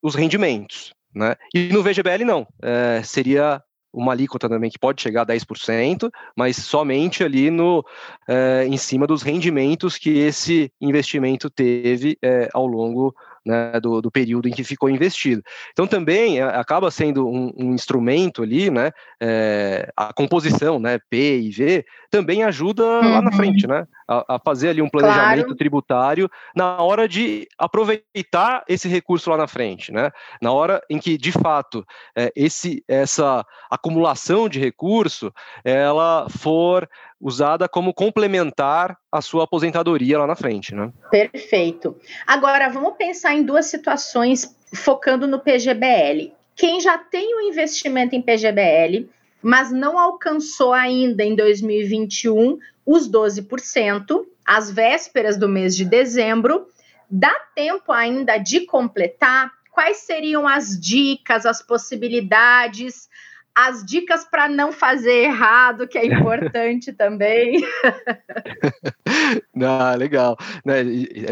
os 0.01 0.15
rendimentos. 0.15 0.93
Né? 1.13 1.35
E 1.53 1.69
no 1.73 1.83
VGBL 1.83 2.23
não, 2.25 2.47
é, 2.61 3.01
seria 3.03 3.61
uma 3.93 4.13
alíquota 4.13 4.47
também 4.47 4.69
que 4.69 4.79
pode 4.79 5.01
chegar 5.01 5.23
a 5.23 5.25
10%, 5.25 6.09
mas 6.35 6.55
somente 6.55 7.23
ali 7.23 7.49
no, 7.51 7.85
é, 8.27 8.65
em 8.65 8.77
cima 8.77 9.05
dos 9.05 9.21
rendimentos 9.21 9.97
que 9.97 10.11
esse 10.11 10.71
investimento 10.79 11.49
teve 11.49 12.17
é, 12.21 12.49
ao 12.53 12.65
longo 12.65 13.13
né, 13.45 13.79
do, 13.79 14.01
do, 14.01 14.11
período 14.11 14.47
em 14.47 14.51
que 14.51 14.63
ficou 14.63 14.89
investido. 14.89 15.41
Então 15.71 15.87
também 15.87 16.39
é, 16.39 16.43
acaba 16.43 16.91
sendo 16.91 17.27
um, 17.27 17.51
um, 17.57 17.73
instrumento 17.73 18.43
ali, 18.43 18.69
né, 18.69 18.91
é, 19.19 19.91
a 19.95 20.13
composição, 20.13 20.79
né, 20.79 20.99
P 21.09 21.39
e 21.39 21.51
V, 21.51 21.85
também 22.09 22.43
ajuda 22.43 22.83
uhum. 22.83 23.11
lá 23.11 23.21
na 23.21 23.31
frente, 23.31 23.65
uhum. 23.65 23.73
né, 23.73 23.87
a, 24.07 24.35
a, 24.35 24.39
fazer 24.39 24.69
ali 24.69 24.81
um 24.81 24.89
planejamento 24.89 25.45
claro. 25.45 25.55
tributário 25.55 26.29
na 26.55 26.81
hora 26.81 27.07
de 27.07 27.47
aproveitar 27.57 28.63
esse 28.67 28.87
recurso 28.87 29.29
lá 29.29 29.37
na 29.37 29.47
frente, 29.47 29.91
né, 29.91 30.11
na 30.41 30.51
hora 30.51 30.81
em 30.89 30.99
que 30.99 31.17
de 31.17 31.31
fato 31.31 31.85
é, 32.15 32.31
esse 32.35 32.83
essa 32.87 33.45
acumulação 33.69 34.47
de 34.47 34.59
recurso 34.59 35.33
ela 35.63 36.27
for 36.29 36.87
usada 37.21 37.69
como 37.69 37.93
complementar 37.93 38.97
à 39.11 39.21
sua 39.21 39.43
aposentadoria 39.43 40.17
lá 40.17 40.25
na 40.25 40.35
frente, 40.35 40.73
né? 40.73 40.91
Perfeito. 41.11 41.95
Agora 42.25 42.67
vamos 42.69 42.95
pensar 42.97 43.35
em 43.35 43.43
duas 43.43 43.67
situações 43.67 44.55
focando 44.73 45.27
no 45.27 45.39
PGBL. 45.39 46.33
Quem 46.55 46.81
já 46.81 46.97
tem 46.97 47.35
um 47.37 47.41
investimento 47.41 48.15
em 48.15 48.21
PGBL, 48.21 49.07
mas 49.41 49.71
não 49.71 49.97
alcançou 49.97 50.73
ainda 50.73 51.23
em 51.23 51.35
2021 51.35 52.57
os 52.85 53.09
12%, 53.09 54.25
às 54.45 54.71
vésperas 54.71 55.37
do 55.37 55.47
mês 55.47 55.75
de 55.75 55.85
dezembro, 55.85 56.67
dá 57.09 57.33
tempo 57.55 57.91
ainda 57.91 58.37
de 58.37 58.61
completar? 58.61 59.51
Quais 59.71 59.97
seriam 59.97 60.47
as 60.47 60.77
dicas, 60.79 61.45
as 61.45 61.61
possibilidades? 61.61 63.07
As 63.55 63.85
dicas 63.85 64.25
para 64.25 64.47
não 64.47 64.71
fazer 64.71 65.23
errado, 65.23 65.87
que 65.87 65.97
é 65.97 66.05
importante 66.05 66.91
também. 66.93 67.61
ah, 69.61 69.95
legal. 69.95 70.37
Né, 70.65 70.81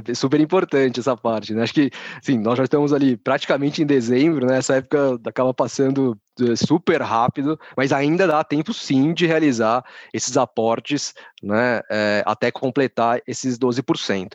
é 0.08 0.14
super 0.14 0.40
importante 0.40 1.00
essa 1.00 1.16
parte. 1.16 1.54
Né? 1.54 1.64
Acho 1.64 1.74
que, 1.74 1.92
sim, 2.22 2.38
nós 2.38 2.58
já 2.58 2.64
estamos 2.66 2.94
ali 2.94 3.16
praticamente 3.18 3.82
em 3.82 3.86
dezembro, 3.86 4.46
né? 4.46 4.58
Essa 4.58 4.76
época 4.76 5.20
acaba 5.26 5.54
passando 5.54 6.18
é, 6.42 6.56
super 6.56 7.02
rápido, 7.02 7.60
mas 7.76 7.92
ainda 7.92 8.28
dá 8.28 8.44
tempo 8.44 8.74
sim 8.74 9.14
de 9.14 9.26
realizar 9.26 9.84
esses 10.14 10.36
aportes, 10.38 11.14
né? 11.42 11.82
É, 11.90 12.24
até 12.26 12.52
completar 12.52 13.22
esses 13.26 13.58
12% 13.58 14.34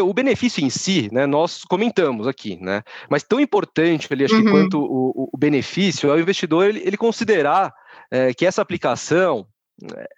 o 0.00 0.12
benefício 0.12 0.64
em 0.64 0.70
si, 0.70 1.08
né, 1.12 1.26
nós 1.26 1.64
comentamos 1.64 2.26
aqui, 2.26 2.58
né, 2.60 2.82
mas 3.08 3.22
tão 3.22 3.40
importante 3.40 4.08
ali, 4.12 4.24
acho 4.24 4.34
uhum. 4.34 4.44
que 4.44 4.50
quanto 4.50 4.78
o, 4.80 5.30
o, 5.32 5.38
benefício 5.38 6.10
é 6.10 6.14
o 6.14 6.20
investidor 6.20 6.68
ele, 6.68 6.82
ele 6.84 6.96
considerar 6.96 7.72
é, 8.10 8.32
que 8.34 8.46
essa 8.46 8.62
aplicação 8.62 9.46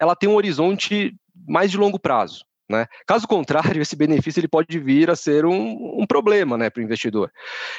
ela 0.00 0.16
tem 0.16 0.28
um 0.28 0.34
horizonte 0.34 1.14
mais 1.46 1.70
de 1.70 1.76
longo 1.76 1.98
prazo. 1.98 2.44
Né? 2.70 2.86
Caso 3.04 3.26
contrário, 3.26 3.82
esse 3.82 3.96
benefício 3.96 4.38
ele 4.38 4.46
pode 4.46 4.78
vir 4.78 5.10
a 5.10 5.16
ser 5.16 5.44
um, 5.44 6.00
um 6.00 6.06
problema 6.06 6.56
né, 6.56 6.70
para 6.70 6.80
o 6.80 6.84
investidor. 6.84 7.32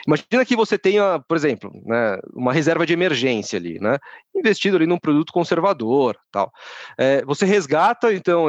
Imagina 0.06 0.46
que 0.46 0.54
você 0.54 0.78
tenha, 0.78 1.18
por 1.26 1.38
exemplo, 1.38 1.72
né, 1.86 2.20
uma 2.34 2.52
reserva 2.52 2.86
de 2.86 2.92
emergência 2.92 3.58
ali, 3.58 3.80
né, 3.80 3.98
investido 4.36 4.76
ali 4.76 4.86
num 4.86 4.98
produto 4.98 5.32
conservador, 5.32 6.18
tal. 6.30 6.52
É, 6.98 7.24
você 7.24 7.46
resgata 7.46 8.14
então 8.14 8.48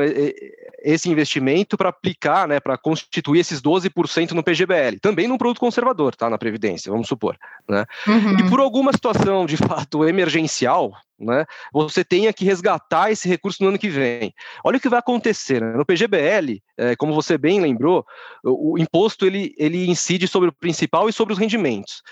esse 0.83 1.09
investimento 1.09 1.77
para 1.77 1.91
aplicar, 1.91 2.49
né, 2.49 2.59
para 2.59 2.77
constituir 2.77 3.39
esses 3.39 3.63
12% 3.63 4.33
no 4.33 4.43
PGBL, 4.43 4.99
também 5.01 5.29
num 5.29 5.39
produto 5.39 5.61
conservador, 5.61 6.17
tá, 6.17 6.29
na 6.29 6.39
previdência, 6.39 6.91
vamos 6.91 7.07
supor, 7.07 7.37
né? 7.69 7.85
Uhum. 8.09 8.41
E 8.41 8.51
por 8.51 8.59
alguma 8.59 8.93
situação 8.93 9.47
de 9.47 9.57
fato 9.57 10.05
emergencial, 10.05 10.93
né, 11.23 11.45
você 11.73 12.05
tenha 12.05 12.33
que 12.33 12.45
resgatar 12.45 13.11
esse 13.11 13.29
recurso 13.29 13.63
no 13.63 13.69
ano 13.69 13.79
que 13.79 13.89
vem. 13.89 14.35
Olha 14.65 14.77
o 14.77 14.81
que 14.81 14.89
vai 14.89 14.99
acontecer. 14.99 15.61
Né? 15.61 15.73
No 15.77 15.87
PGBL, 15.87 16.63
é, 16.77 16.97
como 16.97 17.15
você 17.15 17.39
bem 17.39 17.61
lembrou, 17.61 18.05
o, 18.45 18.73
o, 18.73 18.79
imposto 18.79 19.27
ele, 19.27 19.55
ele 19.57 19.89
incide 19.89 20.27
sobre 20.27 20.49
o 20.49 20.53
principal 20.53 21.09
e 21.09 21.13
sobre 21.13 21.33
os 21.33 21.39
rendimentos. 21.39 22.03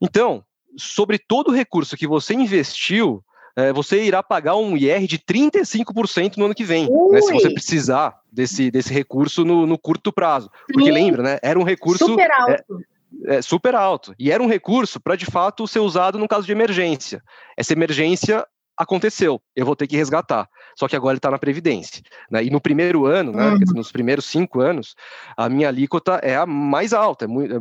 Então, 0.00 0.44
sobre 0.76 1.18
todo 1.18 1.48
o 1.48 1.54
recurso 1.54 1.96
que 1.96 2.06
você 2.06 2.34
investiu, 2.34 3.22
é, 3.56 3.72
você 3.72 4.02
irá 4.02 4.22
pagar 4.22 4.56
um 4.56 4.76
IR 4.76 5.06
de 5.06 5.18
35% 5.18 6.36
no 6.36 6.46
ano 6.46 6.54
que 6.54 6.64
vem, 6.64 6.88
né, 7.10 7.20
se 7.20 7.32
você 7.32 7.52
precisar 7.52 8.18
desse, 8.32 8.70
desse 8.70 8.92
recurso 8.92 9.44
no, 9.44 9.66
no 9.66 9.78
curto 9.78 10.12
prazo. 10.12 10.50
Porque 10.72 10.88
Sim. 10.88 10.92
lembra, 10.92 11.22
né? 11.22 11.38
Era 11.42 11.58
um 11.58 11.64
recurso. 11.64 12.06
Super 12.06 12.30
alto. 12.30 12.80
É, 13.26 13.36
é, 13.36 13.42
super 13.42 13.74
alto. 13.74 14.14
E 14.18 14.32
era 14.32 14.42
um 14.42 14.48
recurso 14.48 14.98
para, 14.98 15.16
de 15.16 15.26
fato, 15.26 15.66
ser 15.66 15.80
usado 15.80 16.18
no 16.18 16.26
caso 16.26 16.46
de 16.46 16.52
emergência. 16.52 17.22
Essa 17.56 17.74
emergência 17.74 18.46
aconteceu, 18.76 19.40
eu 19.54 19.66
vou 19.66 19.76
ter 19.76 19.86
que 19.86 19.96
resgatar. 19.96 20.48
Só 20.76 20.88
que 20.88 20.96
agora 20.96 21.12
ele 21.12 21.18
está 21.18 21.30
na 21.30 21.38
Previdência. 21.38 22.02
Né? 22.30 22.44
E 22.44 22.50
no 22.50 22.60
primeiro 22.60 23.06
ano, 23.06 23.32
né, 23.32 23.50
uhum. 23.50 23.58
nos 23.74 23.92
primeiros 23.92 24.24
cinco 24.24 24.60
anos, 24.60 24.94
a 25.36 25.48
minha 25.48 25.68
alíquota 25.68 26.20
é 26.22 26.36
a 26.36 26.46
mais 26.46 26.92
alta, 26.92 27.24
é, 27.24 27.28
muito, 27.28 27.54
é 27.54 27.58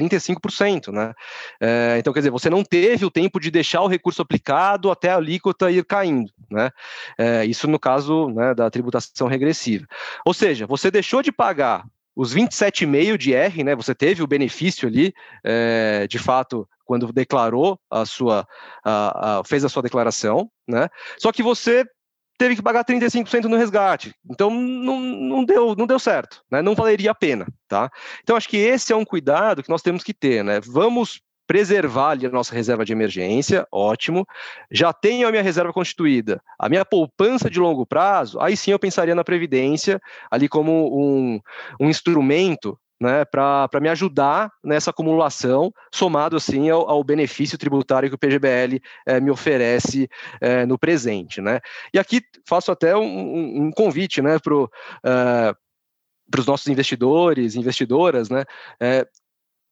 35%. 0.00 0.92
Né? 0.92 1.12
É, 1.60 1.96
então, 1.98 2.12
quer 2.12 2.20
dizer, 2.20 2.30
você 2.30 2.48
não 2.48 2.64
teve 2.64 3.04
o 3.04 3.10
tempo 3.10 3.40
de 3.40 3.50
deixar 3.50 3.82
o 3.82 3.88
recurso 3.88 4.22
aplicado 4.22 4.90
até 4.90 5.10
a 5.10 5.16
alíquota 5.16 5.70
ir 5.70 5.84
caindo. 5.84 6.32
Né? 6.50 6.70
É, 7.18 7.44
isso 7.44 7.66
no 7.66 7.78
caso 7.78 8.28
né, 8.30 8.54
da 8.54 8.70
tributação 8.70 9.26
regressiva. 9.26 9.86
Ou 10.24 10.32
seja, 10.32 10.66
você 10.66 10.90
deixou 10.90 11.22
de 11.22 11.32
pagar 11.32 11.84
os 12.14 12.34
27,5 12.34 13.16
de 13.16 13.34
R, 13.34 13.64
né? 13.64 13.74
Você 13.74 13.94
teve 13.94 14.22
o 14.22 14.26
benefício 14.26 14.88
ali, 14.88 15.12
é, 15.44 16.06
de 16.06 16.18
fato, 16.18 16.68
quando 16.84 17.12
declarou 17.12 17.78
a 17.90 18.04
sua, 18.04 18.46
a, 18.84 19.38
a, 19.38 19.44
fez 19.44 19.64
a 19.64 19.68
sua 19.68 19.82
declaração, 19.82 20.50
né? 20.68 20.88
Só 21.18 21.32
que 21.32 21.42
você 21.42 21.84
teve 22.38 22.56
que 22.56 22.62
pagar 22.62 22.84
35% 22.84 23.44
no 23.44 23.56
resgate. 23.56 24.14
Então 24.28 24.50
não, 24.50 25.00
não, 25.00 25.44
deu, 25.44 25.74
não 25.76 25.86
deu 25.86 25.98
certo, 25.98 26.42
né? 26.50 26.60
Não 26.60 26.74
valeria 26.74 27.12
a 27.12 27.14
pena, 27.14 27.46
tá? 27.68 27.90
Então 28.22 28.36
acho 28.36 28.48
que 28.48 28.56
esse 28.56 28.92
é 28.92 28.96
um 28.96 29.04
cuidado 29.04 29.62
que 29.62 29.70
nós 29.70 29.82
temos 29.82 30.02
que 30.02 30.12
ter, 30.12 30.42
né? 30.44 30.60
Vamos 30.60 31.20
preservar 31.46 32.10
ali 32.10 32.26
a 32.26 32.30
nossa 32.30 32.54
reserva 32.54 32.84
de 32.84 32.92
emergência, 32.92 33.66
ótimo. 33.70 34.26
Já 34.70 34.92
tenho 34.92 35.28
a 35.28 35.30
minha 35.30 35.42
reserva 35.42 35.72
constituída, 35.72 36.40
a 36.58 36.68
minha 36.68 36.84
poupança 36.84 37.50
de 37.50 37.60
longo 37.60 37.84
prazo, 37.84 38.40
aí 38.40 38.56
sim 38.56 38.70
eu 38.70 38.78
pensaria 38.78 39.14
na 39.14 39.24
previdência 39.24 40.00
ali 40.30 40.48
como 40.48 40.72
um, 40.96 41.40
um 41.80 41.88
instrumento 41.88 42.78
né, 43.00 43.24
para 43.24 43.80
me 43.80 43.88
ajudar 43.88 44.48
nessa 44.62 44.90
acumulação, 44.90 45.72
somado 45.92 46.36
assim 46.36 46.70
ao, 46.70 46.88
ao 46.88 47.02
benefício 47.02 47.58
tributário 47.58 48.08
que 48.08 48.14
o 48.14 48.18
PGBL 48.18 48.80
eh, 49.04 49.20
me 49.20 49.28
oferece 49.28 50.08
é, 50.40 50.64
no 50.64 50.78
presente. 50.78 51.40
Né? 51.40 51.58
E 51.92 51.98
aqui 51.98 52.22
faço 52.46 52.70
até 52.70 52.96
um, 52.96 53.66
um 53.66 53.70
convite 53.72 54.22
né, 54.22 54.38
para 54.38 54.54
uh, 54.54 54.68
os 56.38 56.46
nossos 56.46 56.68
investidores, 56.68 57.56
investidoras, 57.56 58.30
né, 58.30 58.44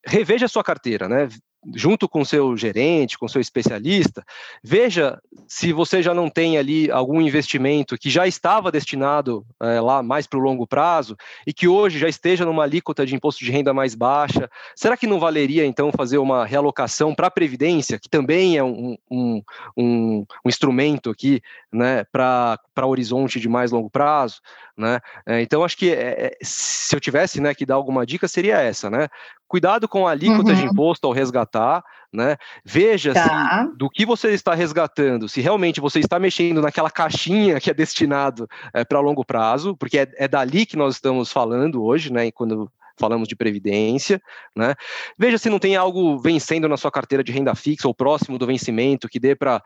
reveja 0.04 0.46
a 0.46 0.48
sua 0.48 0.64
carteira, 0.64 1.08
né? 1.08 1.28
Junto 1.74 2.08
com 2.08 2.24
seu 2.24 2.56
gerente, 2.56 3.18
com 3.18 3.28
seu 3.28 3.40
especialista, 3.40 4.24
veja 4.62 5.20
se 5.46 5.72
você 5.72 6.02
já 6.02 6.14
não 6.14 6.30
tem 6.30 6.56
ali 6.56 6.90
algum 6.90 7.20
investimento 7.20 7.98
que 7.98 8.08
já 8.08 8.26
estava 8.26 8.72
destinado 8.72 9.44
é, 9.60 9.80
lá 9.80 10.02
mais 10.02 10.26
para 10.26 10.38
o 10.38 10.42
longo 10.42 10.66
prazo 10.66 11.16
e 11.46 11.52
que 11.52 11.68
hoje 11.68 11.98
já 11.98 12.08
esteja 12.08 12.44
numa 12.44 12.62
alíquota 12.62 13.04
de 13.04 13.14
imposto 13.14 13.44
de 13.44 13.50
renda 13.50 13.74
mais 13.74 13.94
baixa. 13.94 14.50
Será 14.74 14.96
que 14.96 15.06
não 15.06 15.20
valeria 15.20 15.66
então 15.66 15.92
fazer 15.92 16.18
uma 16.18 16.46
realocação 16.46 17.14
para 17.14 17.26
a 17.26 17.30
Previdência, 17.30 17.98
que 17.98 18.08
também 18.08 18.56
é 18.56 18.64
um, 18.64 18.96
um, 19.10 19.42
um, 19.76 20.26
um 20.44 20.48
instrumento 20.48 21.10
aqui 21.10 21.42
né, 21.72 22.04
para 22.04 22.58
horizonte 22.86 23.38
de 23.38 23.48
mais 23.48 23.70
longo 23.70 23.90
prazo? 23.90 24.40
Né? 24.76 24.98
É, 25.26 25.42
então, 25.42 25.62
acho 25.62 25.76
que 25.76 25.90
é, 25.92 26.36
se 26.42 26.96
eu 26.96 27.00
tivesse 27.00 27.38
né, 27.40 27.54
que 27.54 27.66
dar 27.66 27.74
alguma 27.74 28.06
dica, 28.06 28.26
seria 28.26 28.58
essa, 28.60 28.88
né? 28.88 29.08
Cuidado 29.50 29.88
com 29.88 30.06
a 30.06 30.12
alíquota 30.12 30.50
uhum. 30.50 30.54
de 30.54 30.64
imposto 30.64 31.08
ao 31.08 31.12
resgatar, 31.12 31.82
né? 32.12 32.36
Veja 32.64 33.12
tá. 33.12 33.66
se 33.68 33.76
do 33.76 33.90
que 33.90 34.06
você 34.06 34.30
está 34.30 34.54
resgatando, 34.54 35.28
se 35.28 35.40
realmente 35.40 35.80
você 35.80 35.98
está 35.98 36.20
mexendo 36.20 36.62
naquela 36.62 36.88
caixinha 36.88 37.58
que 37.58 37.68
é 37.68 37.74
destinado 37.74 38.48
é, 38.72 38.84
para 38.84 39.00
longo 39.00 39.24
prazo, 39.24 39.76
porque 39.76 39.98
é, 39.98 40.08
é, 40.18 40.28
dali 40.28 40.64
que 40.64 40.76
nós 40.76 40.94
estamos 40.94 41.32
falando 41.32 41.82
hoje, 41.82 42.12
né? 42.12 42.30
Quando 42.30 42.70
falamos 43.00 43.26
de 43.26 43.34
previdência, 43.34 44.20
né? 44.54 44.74
Veja 45.18 45.38
se 45.38 45.50
não 45.50 45.58
tem 45.58 45.74
algo 45.74 46.18
vencendo 46.18 46.68
na 46.68 46.76
sua 46.76 46.90
carteira 46.90 47.24
de 47.24 47.32
renda 47.32 47.54
fixa 47.54 47.88
ou 47.88 47.94
próximo 47.94 48.38
do 48.38 48.46
vencimento 48.46 49.08
que 49.08 49.18
dê 49.18 49.34
para 49.34 49.62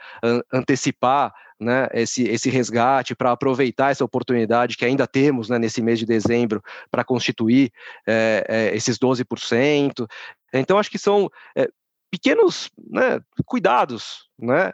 antecipar 0.53 1.35
né, 1.59 1.89
esse, 1.93 2.25
esse 2.25 2.51
resgate, 2.51 3.15
para 3.15 3.33
aproveitar 3.33 3.91
essa 3.91 4.05
oportunidade 4.05 4.77
que 4.77 4.85
ainda 4.85 5.07
temos 5.07 5.49
né, 5.49 5.59
nesse 5.59 5.81
mês 5.83 5.99
de 5.99 6.07
dezembro 6.07 6.63
para 6.91 7.05
constituir 7.05 7.73
é, 8.07 8.45
é, 8.49 8.77
esses 8.77 8.99
12%. 8.99 10.07
Então, 10.53 10.79
acho 10.79 10.91
que 10.91 10.99
são 10.99 11.31
é, 11.57 11.69
pequenos 12.11 12.71
né, 12.91 13.21
cuidados 13.45 14.29
né, 14.39 14.73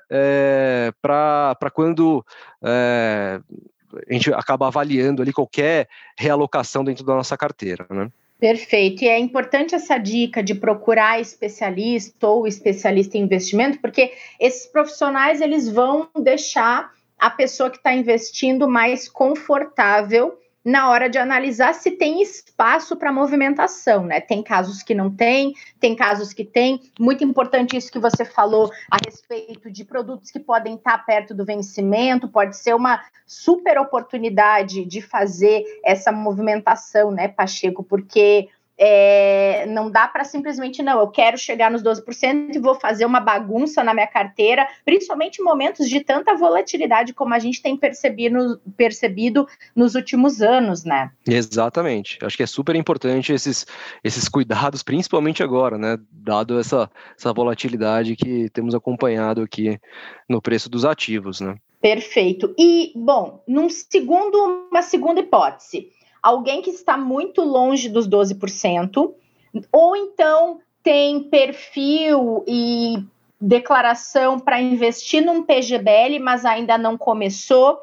para 1.01 1.71
quando 1.73 2.25
a 2.63 4.13
gente 4.13 4.33
acaba 4.33 4.67
avaliando 4.67 5.23
ali 5.23 5.33
qualquer 5.33 5.89
realocação 6.19 6.85
dentro 6.85 7.05
da 7.05 7.15
nossa 7.15 7.37
carteira. 7.37 7.87
Né? 7.91 8.11
Perfeito. 8.41 9.05
E 9.05 9.09
é 9.09 9.19
importante 9.19 9.75
essa 9.75 9.99
dica 9.99 10.43
de 10.43 10.55
procurar 10.55 11.21
especialista 11.21 12.27
ou 12.27 12.47
especialista 12.47 13.19
em 13.19 13.23
investimento, 13.23 13.79
porque 13.81 14.15
esses 14.41 14.67
profissionais 14.67 15.43
eles 15.43 15.69
vão 15.69 16.09
deixar 16.23 16.91
a 17.19 17.29
pessoa 17.29 17.71
que 17.71 17.77
está 17.77 17.93
investindo 17.93 18.67
mais 18.67 19.07
confortável 19.07 20.39
na 20.65 20.91
hora 20.91 21.09
de 21.09 21.19
analisar 21.19 21.75
se 21.75 21.93
tem 21.93 22.21
espaço 22.23 22.97
para 22.97 23.13
movimentação, 23.13 24.05
né? 24.05 24.21
Tem 24.21 24.43
casos 24.43 24.83
que 24.83 24.95
não 24.95 25.11
tem, 25.11 25.55
tem 25.79 25.97
casos 25.97 26.33
que 26.33 26.45
tem. 26.45 26.81
Muito 26.99 27.25
importante 27.25 27.77
isso 27.77 27.91
que 27.91 27.99
você 27.99 28.25
falou 28.25 28.71
a 28.91 28.97
respeito 29.05 29.71
de 29.71 29.85
produtos 29.85 30.31
que 30.31 30.39
podem 30.39 30.75
estar 30.75 30.99
perto 31.07 31.35
do 31.35 31.45
vencimento, 31.45 32.29
pode 32.29 32.57
ser 32.57 32.75
uma 32.75 33.01
super 33.27 33.79
oportunidade 33.79 34.85
de 34.85 35.01
fazer 35.01 35.65
essa 35.85 36.13
movimentação, 36.13 37.11
né, 37.11 37.29
Pacheco? 37.29 37.83
Porque 37.83 38.49
é, 38.83 39.67
não 39.67 39.91
dá 39.91 40.09
para 40.09 40.25
simplesmente, 40.25 40.83
não, 40.83 41.01
eu 41.01 41.09
quero 41.09 41.37
chegar 41.37 41.71
nos 41.71 41.83
12% 41.83 42.55
e 42.55 42.59
vou 42.59 42.75
fazer 42.75 43.05
uma 43.05 43.21
bagunça 43.21 43.85
na 43.85 43.93
minha 43.93 44.07
carteira, 44.07 44.67
principalmente 44.87 45.43
em 45.43 45.45
momentos 45.45 45.87
de 45.87 46.01
tanta 46.01 46.35
volatilidade 46.35 47.13
como 47.13 47.35
a 47.35 47.39
gente 47.39 47.61
tem 47.61 47.77
percebido, 47.77 48.59
percebido 48.79 49.47
nos 49.77 49.95
últimos 49.95 50.41
anos, 50.41 50.83
né? 50.83 51.11
Exatamente. 51.29 52.19
Acho 52.23 52.39
que 52.39 52.43
é 52.43 52.47
super 52.47 52.75
importante 52.75 53.35
esses, 53.35 53.67
esses 54.03 54.31
cuidados, 54.31 54.83
principalmente 54.83 55.43
agora, 55.43 55.77
né? 55.77 55.99
Dado 56.11 56.59
essa, 56.59 56.91
essa 57.19 57.35
volatilidade 57.35 58.17
que 58.17 58.49
temos 58.49 58.75
acompanhado 58.75 59.43
aqui 59.43 59.79
no 60.27 60.41
preço 60.41 60.71
dos 60.71 60.87
ativos, 60.87 61.43
né? 61.43 61.55
Perfeito. 61.83 62.55
E, 62.59 62.93
bom, 62.97 63.45
num 63.47 63.69
segundo, 63.69 64.69
uma 64.71 64.81
segunda 64.81 65.21
hipótese 65.21 66.00
alguém 66.23 66.63
que 66.63 66.71
está 66.71 66.97
muito 66.97 67.43
longe 67.43 67.89
dos 67.89 68.09
12%, 68.09 69.13
ou 69.73 69.97
então 69.97 70.61
tem 70.83 71.21
perfil 71.25 72.45
e 72.47 73.03
declaração 73.41 74.39
para 74.39 74.61
investir 74.61 75.25
num 75.25 75.43
PGBL, 75.43 76.19
mas 76.21 76.45
ainda 76.45 76.77
não 76.77 76.97
começou. 76.97 77.79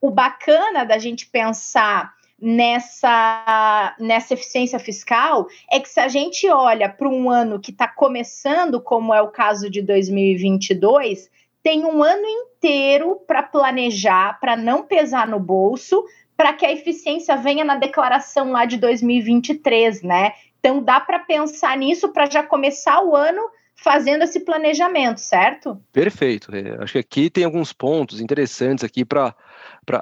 O 0.00 0.10
bacana 0.10 0.84
da 0.84 0.98
gente 0.98 1.26
pensar 1.26 2.14
nessa, 2.40 3.96
nessa 3.98 4.34
eficiência 4.34 4.78
fiscal 4.78 5.48
é 5.70 5.80
que 5.80 5.88
se 5.88 5.98
a 5.98 6.08
gente 6.08 6.48
olha 6.48 6.88
para 6.88 7.08
um 7.08 7.28
ano 7.28 7.58
que 7.58 7.70
está 7.70 7.88
começando, 7.88 8.80
como 8.80 9.12
é 9.12 9.20
o 9.20 9.28
caso 9.28 9.68
de 9.68 9.82
2022, 9.82 11.30
tem 11.62 11.84
um 11.84 12.02
ano 12.02 12.26
inteiro 12.26 13.16
para 13.26 13.42
planejar, 13.42 14.38
para 14.40 14.56
não 14.56 14.84
pesar 14.84 15.26
no 15.26 15.40
bolso, 15.40 16.04
para 16.38 16.52
que 16.52 16.64
a 16.64 16.70
eficiência 16.70 17.36
venha 17.36 17.64
na 17.64 17.74
declaração 17.74 18.52
lá 18.52 18.64
de 18.64 18.76
2023, 18.76 20.02
né? 20.02 20.34
Então 20.60 20.80
dá 20.80 21.00
para 21.00 21.18
pensar 21.18 21.76
nisso 21.76 22.10
para 22.12 22.30
já 22.30 22.44
começar 22.44 23.02
o 23.02 23.16
ano 23.16 23.42
fazendo 23.74 24.22
esse 24.22 24.40
planejamento, 24.40 25.18
certo? 25.18 25.80
Perfeito. 25.92 26.54
É, 26.54 26.82
acho 26.82 26.92
que 26.92 26.98
aqui 26.98 27.30
tem 27.30 27.44
alguns 27.44 27.72
pontos 27.72 28.20
interessantes 28.20 28.84
aqui 28.84 29.04
para 29.04 29.34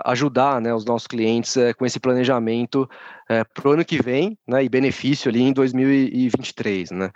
ajudar 0.05 0.61
né, 0.61 0.75
os 0.75 0.85
nossos 0.85 1.07
clientes 1.07 1.57
é, 1.57 1.73
com 1.73 1.85
esse 1.85 2.01
planejamento 2.01 2.89
é, 3.29 3.45
para 3.45 3.69
o 3.69 3.73
ano 3.73 3.85
que 3.85 4.03
vem 4.03 4.37
né, 4.47 4.65
e 4.65 4.69
benefício 4.69 5.31
ali 5.31 5.43
em 5.43 5.53
2023. 5.53 6.91
Né? 6.91 7.11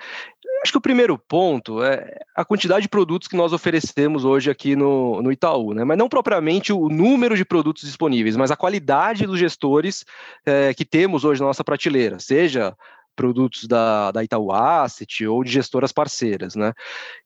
Acho 0.62 0.72
que 0.72 0.78
o 0.78 0.82
primeiro 0.82 1.16
ponto 1.16 1.82
é 1.82 2.18
a 2.36 2.44
quantidade 2.44 2.82
de 2.82 2.88
produtos 2.88 3.26
que 3.26 3.36
nós 3.36 3.52
oferecemos 3.52 4.24
hoje 4.26 4.50
aqui 4.50 4.76
no, 4.76 5.22
no 5.22 5.32
Itaú, 5.32 5.72
né? 5.72 5.84
mas 5.84 5.96
não 5.96 6.08
propriamente 6.08 6.70
o 6.70 6.88
número 6.88 7.34
de 7.34 7.46
produtos 7.46 7.84
disponíveis, 7.84 8.36
mas 8.36 8.50
a 8.50 8.56
qualidade 8.56 9.26
dos 9.26 9.38
gestores 9.38 10.04
é, 10.44 10.74
que 10.74 10.84
temos 10.84 11.24
hoje 11.24 11.40
na 11.40 11.46
nossa 11.46 11.64
prateleira, 11.64 12.18
seja 12.18 12.76
produtos 13.16 13.66
da, 13.66 14.10
da 14.12 14.24
Itaú 14.24 14.50
Asset 14.50 15.26
ou 15.26 15.44
de 15.44 15.50
gestoras 15.50 15.92
parceiras, 15.92 16.54
né? 16.54 16.72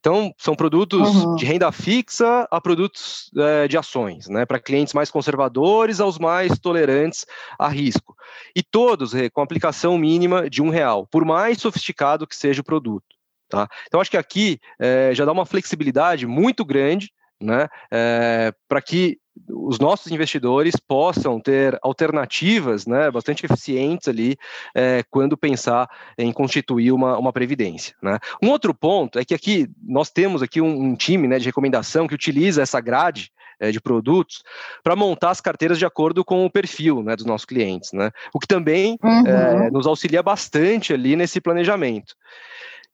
Então, 0.00 0.34
são 0.36 0.56
produtos 0.56 1.08
uhum. 1.14 1.36
de 1.36 1.44
renda 1.44 1.70
fixa 1.70 2.48
a 2.50 2.60
produtos 2.60 3.30
é, 3.36 3.68
de 3.68 3.78
ações, 3.78 4.28
né? 4.28 4.44
Para 4.44 4.58
clientes 4.58 4.92
mais 4.92 5.08
conservadores 5.08 6.00
aos 6.00 6.18
mais 6.18 6.58
tolerantes 6.58 7.24
a 7.56 7.68
risco. 7.68 8.16
E 8.56 8.62
todos 8.62 9.12
com 9.32 9.40
aplicação 9.40 9.96
mínima 9.96 10.50
de 10.50 10.60
um 10.60 10.68
real, 10.68 11.06
por 11.06 11.24
mais 11.24 11.58
sofisticado 11.58 12.26
que 12.26 12.34
seja 12.34 12.60
o 12.60 12.64
produto. 12.64 13.13
Tá? 13.54 13.68
Então, 13.86 14.00
acho 14.00 14.10
que 14.10 14.16
aqui 14.16 14.58
é, 14.80 15.14
já 15.14 15.24
dá 15.24 15.32
uma 15.32 15.46
flexibilidade 15.46 16.26
muito 16.26 16.64
grande 16.64 17.10
né, 17.40 17.68
é, 17.92 18.52
para 18.68 18.80
que 18.80 19.18
os 19.48 19.78
nossos 19.78 20.12
investidores 20.12 20.76
possam 20.76 21.40
ter 21.40 21.76
alternativas 21.82 22.86
né, 22.86 23.10
bastante 23.10 23.44
eficientes 23.44 24.08
ali 24.08 24.36
é, 24.74 25.02
quando 25.10 25.36
pensar 25.36 25.88
em 26.16 26.32
constituir 26.32 26.92
uma, 26.92 27.18
uma 27.18 27.32
previdência. 27.32 27.94
Né. 28.02 28.18
Um 28.42 28.50
outro 28.50 28.72
ponto 28.72 29.18
é 29.18 29.24
que 29.24 29.34
aqui 29.34 29.68
nós 29.82 30.10
temos 30.10 30.42
aqui 30.42 30.60
um, 30.60 30.84
um 30.84 30.96
time 30.96 31.26
né, 31.26 31.38
de 31.38 31.46
recomendação 31.46 32.06
que 32.06 32.14
utiliza 32.14 32.62
essa 32.62 32.80
grade 32.80 33.30
é, 33.60 33.70
de 33.70 33.80
produtos 33.80 34.42
para 34.82 34.96
montar 34.96 35.30
as 35.30 35.40
carteiras 35.40 35.78
de 35.78 35.86
acordo 35.86 36.24
com 36.24 36.44
o 36.44 36.50
perfil 36.50 37.02
né, 37.02 37.16
dos 37.16 37.26
nossos 37.26 37.44
clientes, 37.44 37.92
né, 37.92 38.10
o 38.32 38.38
que 38.38 38.46
também 38.46 38.96
uhum. 39.02 39.26
é, 39.26 39.70
nos 39.70 39.86
auxilia 39.86 40.22
bastante 40.22 40.92
ali 40.92 41.16
nesse 41.16 41.40
planejamento. 41.40 42.14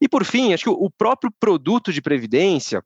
E 0.00 0.08
por 0.08 0.24
fim, 0.24 0.52
acho 0.52 0.64
que 0.64 0.70
o 0.70 0.90
próprio 0.90 1.32
produto 1.38 1.92
de 1.92 2.00
previdência 2.00 2.82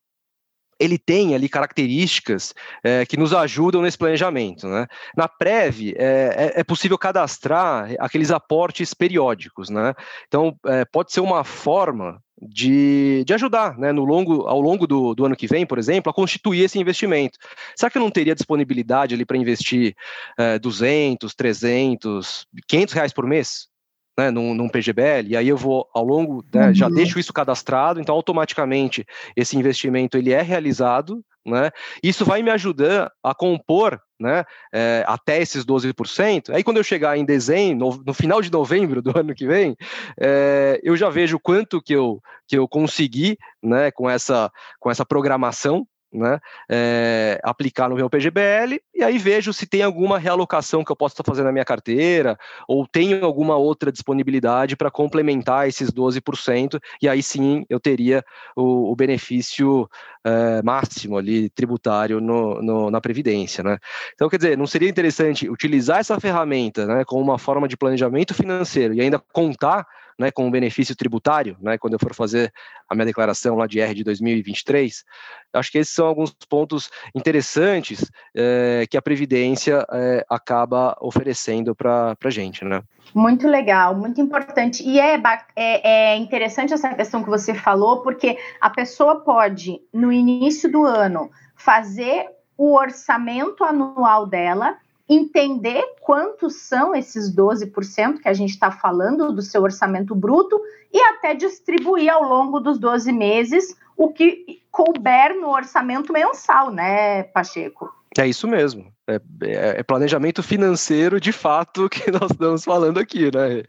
ele 0.78 0.98
tem 0.98 1.34
ali 1.34 1.48
características 1.48 2.54
é, 2.82 3.06
que 3.06 3.16
nos 3.16 3.32
ajudam 3.32 3.82
nesse 3.82 3.98
planejamento. 3.98 4.66
Né? 4.66 4.86
Na 5.16 5.28
Prev, 5.28 5.94
é, 5.96 6.52
é, 6.56 6.60
é 6.60 6.64
possível 6.64 6.98
cadastrar 6.98 7.94
aqueles 7.98 8.30
aportes 8.30 8.92
periódicos. 8.92 9.70
Né? 9.70 9.94
Então, 10.26 10.56
é, 10.66 10.84
pode 10.84 11.12
ser 11.12 11.20
uma 11.20 11.44
forma 11.44 12.20
de, 12.40 13.24
de 13.24 13.32
ajudar 13.34 13.78
né, 13.78 13.92
no 13.92 14.04
longo, 14.04 14.46
ao 14.46 14.60
longo 14.60 14.86
do, 14.86 15.14
do 15.14 15.24
ano 15.24 15.36
que 15.36 15.46
vem, 15.46 15.64
por 15.64 15.78
exemplo, 15.78 16.10
a 16.10 16.14
constituir 16.14 16.64
esse 16.64 16.78
investimento. 16.78 17.38
Será 17.76 17.90
que 17.90 17.96
eu 17.96 18.02
não 18.02 18.10
teria 18.10 18.34
disponibilidade 18.34 19.14
ali 19.14 19.24
para 19.24 19.38
investir 19.38 19.94
é, 20.38 20.58
200, 20.58 21.34
300, 21.34 22.46
500 22.66 22.94
reais 22.94 23.12
por 23.12 23.26
mês? 23.26 23.68
Né, 24.16 24.30
num, 24.30 24.54
num, 24.54 24.68
PGBL, 24.68 25.28
e 25.28 25.36
aí 25.36 25.48
eu 25.48 25.56
vou 25.56 25.88
ao 25.92 26.04
longo, 26.04 26.44
né, 26.52 26.68
uhum. 26.68 26.74
já 26.74 26.88
deixo 26.88 27.18
isso 27.18 27.32
cadastrado, 27.32 28.00
então 28.00 28.14
automaticamente 28.14 29.04
esse 29.36 29.56
investimento 29.56 30.16
ele 30.16 30.32
é 30.32 30.40
realizado, 30.40 31.24
né, 31.44 31.70
isso 32.02 32.24
vai 32.24 32.42
me 32.42 32.50
ajudar 32.50 33.10
a 33.22 33.34
compor 33.34 34.00
né, 34.18 34.44
é, 34.72 35.04
até 35.06 35.42
esses 35.42 35.64
12%, 35.64 36.54
aí 36.54 36.62
quando 36.62 36.76
eu 36.76 36.84
chegar 36.84 37.18
em 37.18 37.24
dezembro, 37.24 37.90
no, 37.90 38.02
no 38.06 38.14
final 38.14 38.40
de 38.40 38.50
novembro 38.50 39.02
do 39.02 39.10
ano 39.18 39.34
que 39.34 39.46
vem, 39.46 39.76
é, 40.20 40.80
eu 40.82 40.96
já 40.96 41.10
vejo 41.10 41.38
quanto 41.40 41.82
que 41.82 41.92
eu, 41.92 42.20
que 42.46 42.56
eu 42.56 42.68
consegui 42.68 43.36
né, 43.62 43.90
com, 43.90 44.08
essa, 44.08 44.50
com 44.78 44.90
essa 44.90 45.04
programação, 45.04 45.86
né, 46.14 46.38
é, 46.68 47.40
aplicar 47.42 47.88
no 47.88 47.96
meu 47.96 48.08
PGBL 48.08 48.80
e 48.94 49.02
aí 49.02 49.18
vejo 49.18 49.52
se 49.52 49.66
tem 49.66 49.82
alguma 49.82 50.18
realocação 50.18 50.84
que 50.84 50.92
eu 50.92 50.96
possa 50.96 51.22
fazer 51.24 51.42
na 51.42 51.52
minha 51.52 51.64
carteira 51.64 52.38
ou 52.68 52.86
tenho 52.86 53.24
alguma 53.24 53.56
outra 53.56 53.90
disponibilidade 53.90 54.76
para 54.76 54.90
complementar 54.90 55.68
esses 55.68 55.90
12% 55.90 56.80
e 57.02 57.08
aí 57.08 57.22
sim 57.22 57.64
eu 57.68 57.80
teria 57.80 58.24
o, 58.56 58.92
o 58.92 58.96
benefício 58.96 59.88
é, 60.24 60.62
máximo 60.62 61.18
ali 61.18 61.50
tributário 61.50 62.20
no, 62.20 62.62
no, 62.62 62.90
na 62.90 63.00
Previdência. 63.00 63.62
Né? 63.62 63.78
Então, 64.14 64.28
quer 64.28 64.38
dizer, 64.38 64.56
não 64.56 64.66
seria 64.66 64.88
interessante 64.88 65.48
utilizar 65.48 65.98
essa 65.98 66.18
ferramenta 66.18 66.86
né, 66.86 67.04
como 67.04 67.22
uma 67.22 67.38
forma 67.38 67.68
de 67.68 67.76
planejamento 67.76 68.32
financeiro 68.32 68.94
e 68.94 69.00
ainda 69.00 69.18
contar 69.18 69.86
né, 70.18 70.30
com 70.30 70.46
o 70.46 70.50
benefício 70.50 70.96
tributário, 70.96 71.56
né, 71.60 71.78
quando 71.78 71.94
eu 71.94 71.98
for 71.98 72.14
fazer 72.14 72.52
a 72.88 72.94
minha 72.94 73.06
declaração 73.06 73.56
lá 73.56 73.66
de 73.66 73.80
R 73.80 73.94
de 73.94 74.04
2023. 74.04 75.04
Acho 75.52 75.72
que 75.72 75.78
esses 75.78 75.94
são 75.94 76.06
alguns 76.06 76.32
pontos 76.48 76.90
interessantes 77.14 78.10
é, 78.34 78.86
que 78.90 78.96
a 78.96 79.02
Previdência 79.02 79.86
é, 79.92 80.24
acaba 80.28 80.96
oferecendo 81.00 81.74
para 81.74 82.16
a 82.22 82.30
gente. 82.30 82.64
Né? 82.64 82.82
Muito 83.14 83.46
legal, 83.48 83.94
muito 83.94 84.20
importante. 84.20 84.82
E 84.82 84.98
é, 84.98 85.20
é, 85.56 86.12
é 86.14 86.16
interessante 86.16 86.72
essa 86.72 86.94
questão 86.94 87.22
que 87.22 87.30
você 87.30 87.54
falou, 87.54 88.02
porque 88.02 88.38
a 88.60 88.70
pessoa 88.70 89.20
pode, 89.20 89.80
no 89.92 90.12
início 90.12 90.70
do 90.70 90.84
ano, 90.84 91.30
fazer 91.54 92.26
o 92.56 92.76
orçamento 92.76 93.64
anual 93.64 94.26
dela 94.26 94.76
entender 95.08 95.82
quantos 96.00 96.56
são 96.56 96.94
esses 96.94 97.34
12% 97.34 98.20
que 98.20 98.28
a 98.28 98.32
gente 98.32 98.50
está 98.50 98.70
falando 98.70 99.32
do 99.32 99.42
seu 99.42 99.62
orçamento 99.62 100.14
bruto 100.14 100.60
e 100.92 101.00
até 101.00 101.34
distribuir 101.34 102.10
ao 102.10 102.22
longo 102.22 102.60
dos 102.60 102.78
12 102.78 103.12
meses 103.12 103.76
o 103.96 104.12
que 104.12 104.62
couber 104.70 105.38
no 105.40 105.50
orçamento 105.50 106.12
mensal, 106.12 106.70
né, 106.70 107.24
Pacheco? 107.24 107.92
É 108.18 108.26
isso 108.26 108.46
mesmo. 108.46 108.92
É, 109.08 109.20
é, 109.42 109.80
é, 109.80 109.82
planejamento 109.82 110.42
financeiro 110.42 111.20
de 111.20 111.32
fato 111.32 111.88
que 111.90 112.10
nós 112.10 112.30
estamos 112.30 112.64
falando 112.64 112.98
aqui, 112.98 113.24
né? 113.34 113.62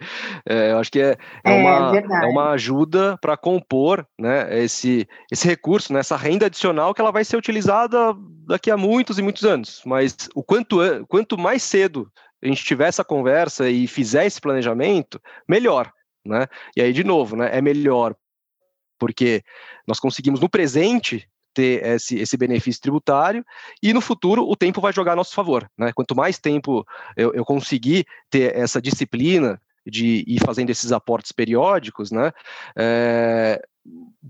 É, 0.48 0.72
eu 0.72 0.78
acho 0.78 0.92
que 0.92 1.02
é, 1.02 1.18
é, 1.44 1.52
é 1.52 1.62
uma, 1.62 1.98
é 1.98 2.26
uma 2.28 2.52
ajuda 2.52 3.18
para 3.18 3.36
compor 3.36 4.08
né, 4.20 4.64
esse, 4.64 5.08
esse 5.32 5.48
recurso, 5.48 5.92
né, 5.92 6.00
essa 6.00 6.16
renda 6.16 6.46
adicional 6.46 6.94
que 6.94 7.02
ela 7.02 7.12
vai 7.12 7.26
ser 7.26 7.38
utilizada 7.38 8.16
daqui 8.48 8.70
a 8.70 8.78
muitos 8.78 9.18
e 9.18 9.22
muitos 9.22 9.44
anos. 9.44 9.82
Mas 9.86 10.16
o 10.36 10.44
quanto, 10.44 10.78
quanto 11.08 11.38
mais 11.38 11.64
cedo 11.64 12.10
a 12.44 12.48
gente 12.48 12.64
tiver 12.64 12.88
essa 12.88 13.04
conversa 13.04 13.70
e 13.70 13.88
fizer 13.88 14.26
esse 14.26 14.40
planejamento, 14.40 15.20
melhor. 15.50 15.92
Né? 16.24 16.48
E 16.76 16.82
aí, 16.82 16.94
de 16.94 17.04
novo, 17.04 17.36
né, 17.36 17.50
é 17.52 17.62
melhor 17.62 18.16
porque 18.98 19.44
nós 19.88 20.00
conseguimos 20.00 20.40
no 20.40 20.50
presente 20.50 21.28
ter 21.56 21.84
esse, 21.84 22.20
esse 22.20 22.38
benefício 22.38 22.82
tributário, 22.82 23.44
e 23.82 23.94
no 23.94 24.02
futuro 24.02 24.48
o 24.48 24.56
tempo 24.56 24.82
vai 24.82 24.94
jogar 24.94 25.14
a 25.14 25.16
nosso 25.16 25.34
favor. 25.34 25.68
Né? 25.76 25.92
Quanto 25.96 26.16
mais 26.16 26.38
tempo 26.38 26.86
eu, 27.18 27.34
eu 27.34 27.46
conseguir 27.46 28.06
ter 28.30 28.56
essa 28.56 28.82
disciplina 28.82 29.60
de 29.88 30.24
ir 30.28 30.40
fazendo 30.44 30.70
esses 30.72 30.92
aportes 30.92 31.32
periódicos, 31.32 32.12
né, 32.12 32.32
é, 32.76 33.62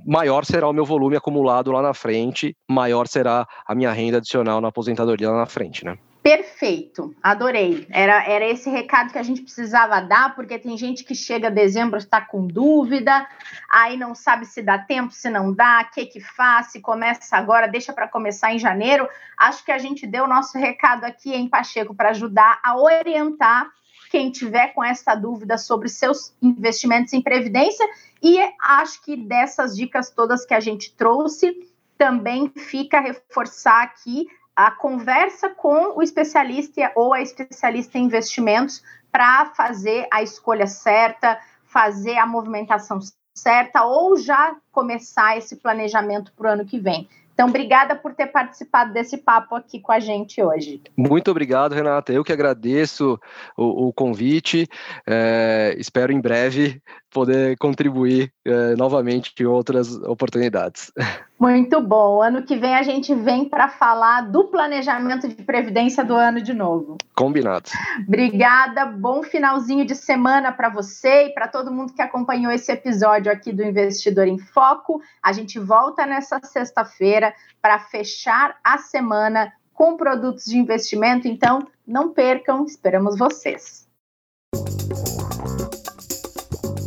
maior 0.06 0.44
será 0.44 0.68
o 0.68 0.74
meu 0.74 0.86
volume 0.86 1.16
acumulado 1.16 1.72
lá 1.72 1.82
na 1.82 1.94
frente, 1.94 2.56
maior 2.70 3.08
será 3.08 3.48
a 3.66 3.74
minha 3.74 3.92
renda 3.92 4.18
adicional 4.18 4.60
na 4.60 4.68
aposentadoria 4.68 5.30
lá 5.32 5.38
na 5.38 5.46
frente, 5.46 5.86
né? 5.86 5.98
Perfeito, 6.26 7.16
adorei. 7.22 7.86
Era, 7.92 8.24
era 8.24 8.44
esse 8.44 8.68
recado 8.68 9.12
que 9.12 9.20
a 9.20 9.22
gente 9.22 9.44
precisava 9.44 10.02
dar, 10.02 10.34
porque 10.34 10.58
tem 10.58 10.76
gente 10.76 11.04
que 11.04 11.14
chega 11.14 11.50
a 11.50 11.52
dezembro 11.52 12.00
está 12.00 12.20
com 12.20 12.48
dúvida, 12.48 13.28
aí 13.70 13.96
não 13.96 14.16
sabe 14.16 14.48
se 14.48 14.64
dá 14.64 14.80
tempo, 14.80 15.14
se 15.14 15.30
não 15.30 15.54
dá, 15.54 15.88
o 15.88 15.94
que 15.94 16.04
que 16.08 16.20
faz, 16.20 16.72
se 16.72 16.82
começa 16.82 17.38
agora, 17.38 17.68
deixa 17.68 17.94
para 17.94 18.08
começar 18.08 18.52
em 18.52 18.58
janeiro. 18.58 19.08
Acho 19.38 19.64
que 19.64 19.72
a 19.72 19.78
gente 19.78 20.08
deu 20.08 20.24
o 20.24 20.28
nosso 20.28 20.58
recado 20.58 21.04
aqui 21.04 21.32
em 21.32 21.48
Pacheco 21.48 21.94
para 21.94 22.10
ajudar 22.10 22.60
a 22.64 22.76
orientar 22.76 23.70
quem 24.10 24.32
tiver 24.32 24.70
com 24.70 24.84
essa 24.84 25.14
dúvida 25.14 25.60
sobre 25.60 25.90
seus 25.90 26.36
investimentos 26.42 27.14
em 27.14 27.22
previdência 27.22 27.88
e 28.24 28.40
acho 28.64 29.00
que 29.04 29.16
dessas 29.16 29.78
dicas 29.78 30.10
todas 30.10 30.44
que 30.44 30.56
a 30.56 30.60
gente 30.60 30.92
trouxe 30.96 31.56
também 31.96 32.52
fica 32.56 32.98
a 32.98 33.02
reforçar 33.02 33.84
aqui 33.84 34.26
a 34.56 34.72
conversa 34.72 35.50
com 35.50 35.98
o 35.98 36.02
especialista 36.02 36.92
ou 36.96 37.14
a 37.14 37.22
especialista 37.22 37.98
em 37.98 38.06
investimentos 38.06 38.82
para 39.12 39.48
fazer 39.48 40.08
a 40.12 40.24
escolha 40.24 40.68
certa, 40.68 41.40
fazer 41.66 42.18
a 42.18 42.26
movimentação 42.26 43.00
certa 43.34 43.84
ou 43.84 44.18
já 44.18 44.56
começar 44.72 45.38
esse 45.38 45.58
planejamento 45.58 46.32
para 46.34 46.50
o 46.50 46.54
ano 46.54 46.66
que 46.66 46.80
vem. 46.80 47.10
Então, 47.36 47.50
obrigada 47.50 47.98
por 47.98 48.16
ter 48.16 48.28
participado 48.28 48.94
desse 48.94 49.18
papo 49.18 49.56
aqui 49.56 49.82
com 49.82 49.92
a 49.92 50.00
gente 50.00 50.42
hoje. 50.42 50.82
Muito 50.96 51.30
obrigado, 51.30 51.76
Renata. 51.76 52.14
Eu 52.14 52.24
que 52.24 52.32
agradeço 52.32 53.20
o, 53.58 53.88
o 53.88 53.94
convite. 53.94 54.66
É, 55.06 55.76
espero 55.78 56.14
em 56.14 56.22
breve 56.22 56.82
poder 57.12 57.58
contribuir 57.58 58.32
é, 58.46 58.76
novamente 58.76 59.34
em 59.40 59.46
outras 59.46 59.96
oportunidades. 60.04 60.92
Muito 61.40 61.82
bom. 61.82 62.22
Ano 62.22 62.44
que 62.44 62.56
vem 62.56 62.76
a 62.76 62.84
gente 62.84 63.14
vem 63.14 63.44
para 63.44 63.68
falar 63.68 64.22
do 64.22 64.46
planejamento 64.46 65.28
de 65.28 65.44
previdência 65.44 66.04
do 66.04 66.14
ano 66.14 66.42
de 66.42 66.54
novo. 66.54 66.98
Combinado. 67.14 67.70
Obrigada. 68.08 68.86
Bom 68.86 69.22
finalzinho 69.22 69.86
de 69.86 69.96
semana 69.96 70.52
para 70.52 70.70
você 70.70 71.28
e 71.28 71.30
para 71.34 71.48
todo 71.48 71.72
mundo 71.72 71.94
que 71.94 72.02
acompanhou 72.02 72.52
esse 72.52 72.72
episódio 72.72 73.32
aqui 73.32 73.52
do 73.52 73.64
Investidor 73.64 74.28
em 74.28 74.38
Foco. 74.38 75.02
A 75.22 75.34
gente 75.34 75.60
volta 75.60 76.06
nessa 76.06 76.40
sexta-feira 76.42 77.25
para 77.62 77.80
fechar 77.80 78.58
a 78.64 78.78
semana 78.78 79.54
com 79.74 79.96
produtos 79.96 80.46
de 80.46 80.58
investimento. 80.58 81.28
Então, 81.28 81.68
não 81.88 82.14
percam. 82.14 82.66
Esperamos 82.66 83.18
vocês. 83.18 83.86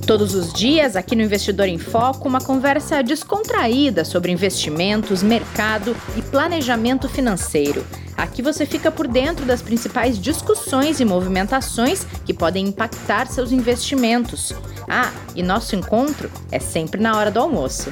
Todos 0.09 0.35
os 0.35 0.55
dias, 0.55 0.97
aqui 0.97 1.15
no 1.15 1.21
Investidor 1.21 1.67
em 1.67 1.77
Foco, 1.77 2.27
uma 2.27 2.41
conversa 2.41 3.03
descontraída 3.03 4.07
sobre 4.07 4.33
investimentos, 4.33 5.23
mercado 5.23 5.95
e 6.17 6.23
planejamento 6.23 7.11
financeiro. 7.11 7.85
Aqui 8.17 8.41
você 8.41 8.65
fica 8.65 8.91
por 8.91 9.07
dentro 9.07 9.45
das 9.45 9.61
principais 9.61 10.19
discussões 10.19 10.99
e 10.99 11.05
movimentações 11.05 12.05
que 12.25 12.33
podem 12.33 12.69
impactar 12.69 13.27
seus 13.27 13.53
investimentos. 13.53 14.55
Ah, 14.89 15.13
e 15.37 15.43
nosso 15.43 15.77
encontro 15.77 16.31
é 16.51 16.59
sempre 16.59 17.03
na 17.03 17.15
hora 17.15 17.31
do 17.31 17.39
almoço. 17.39 17.91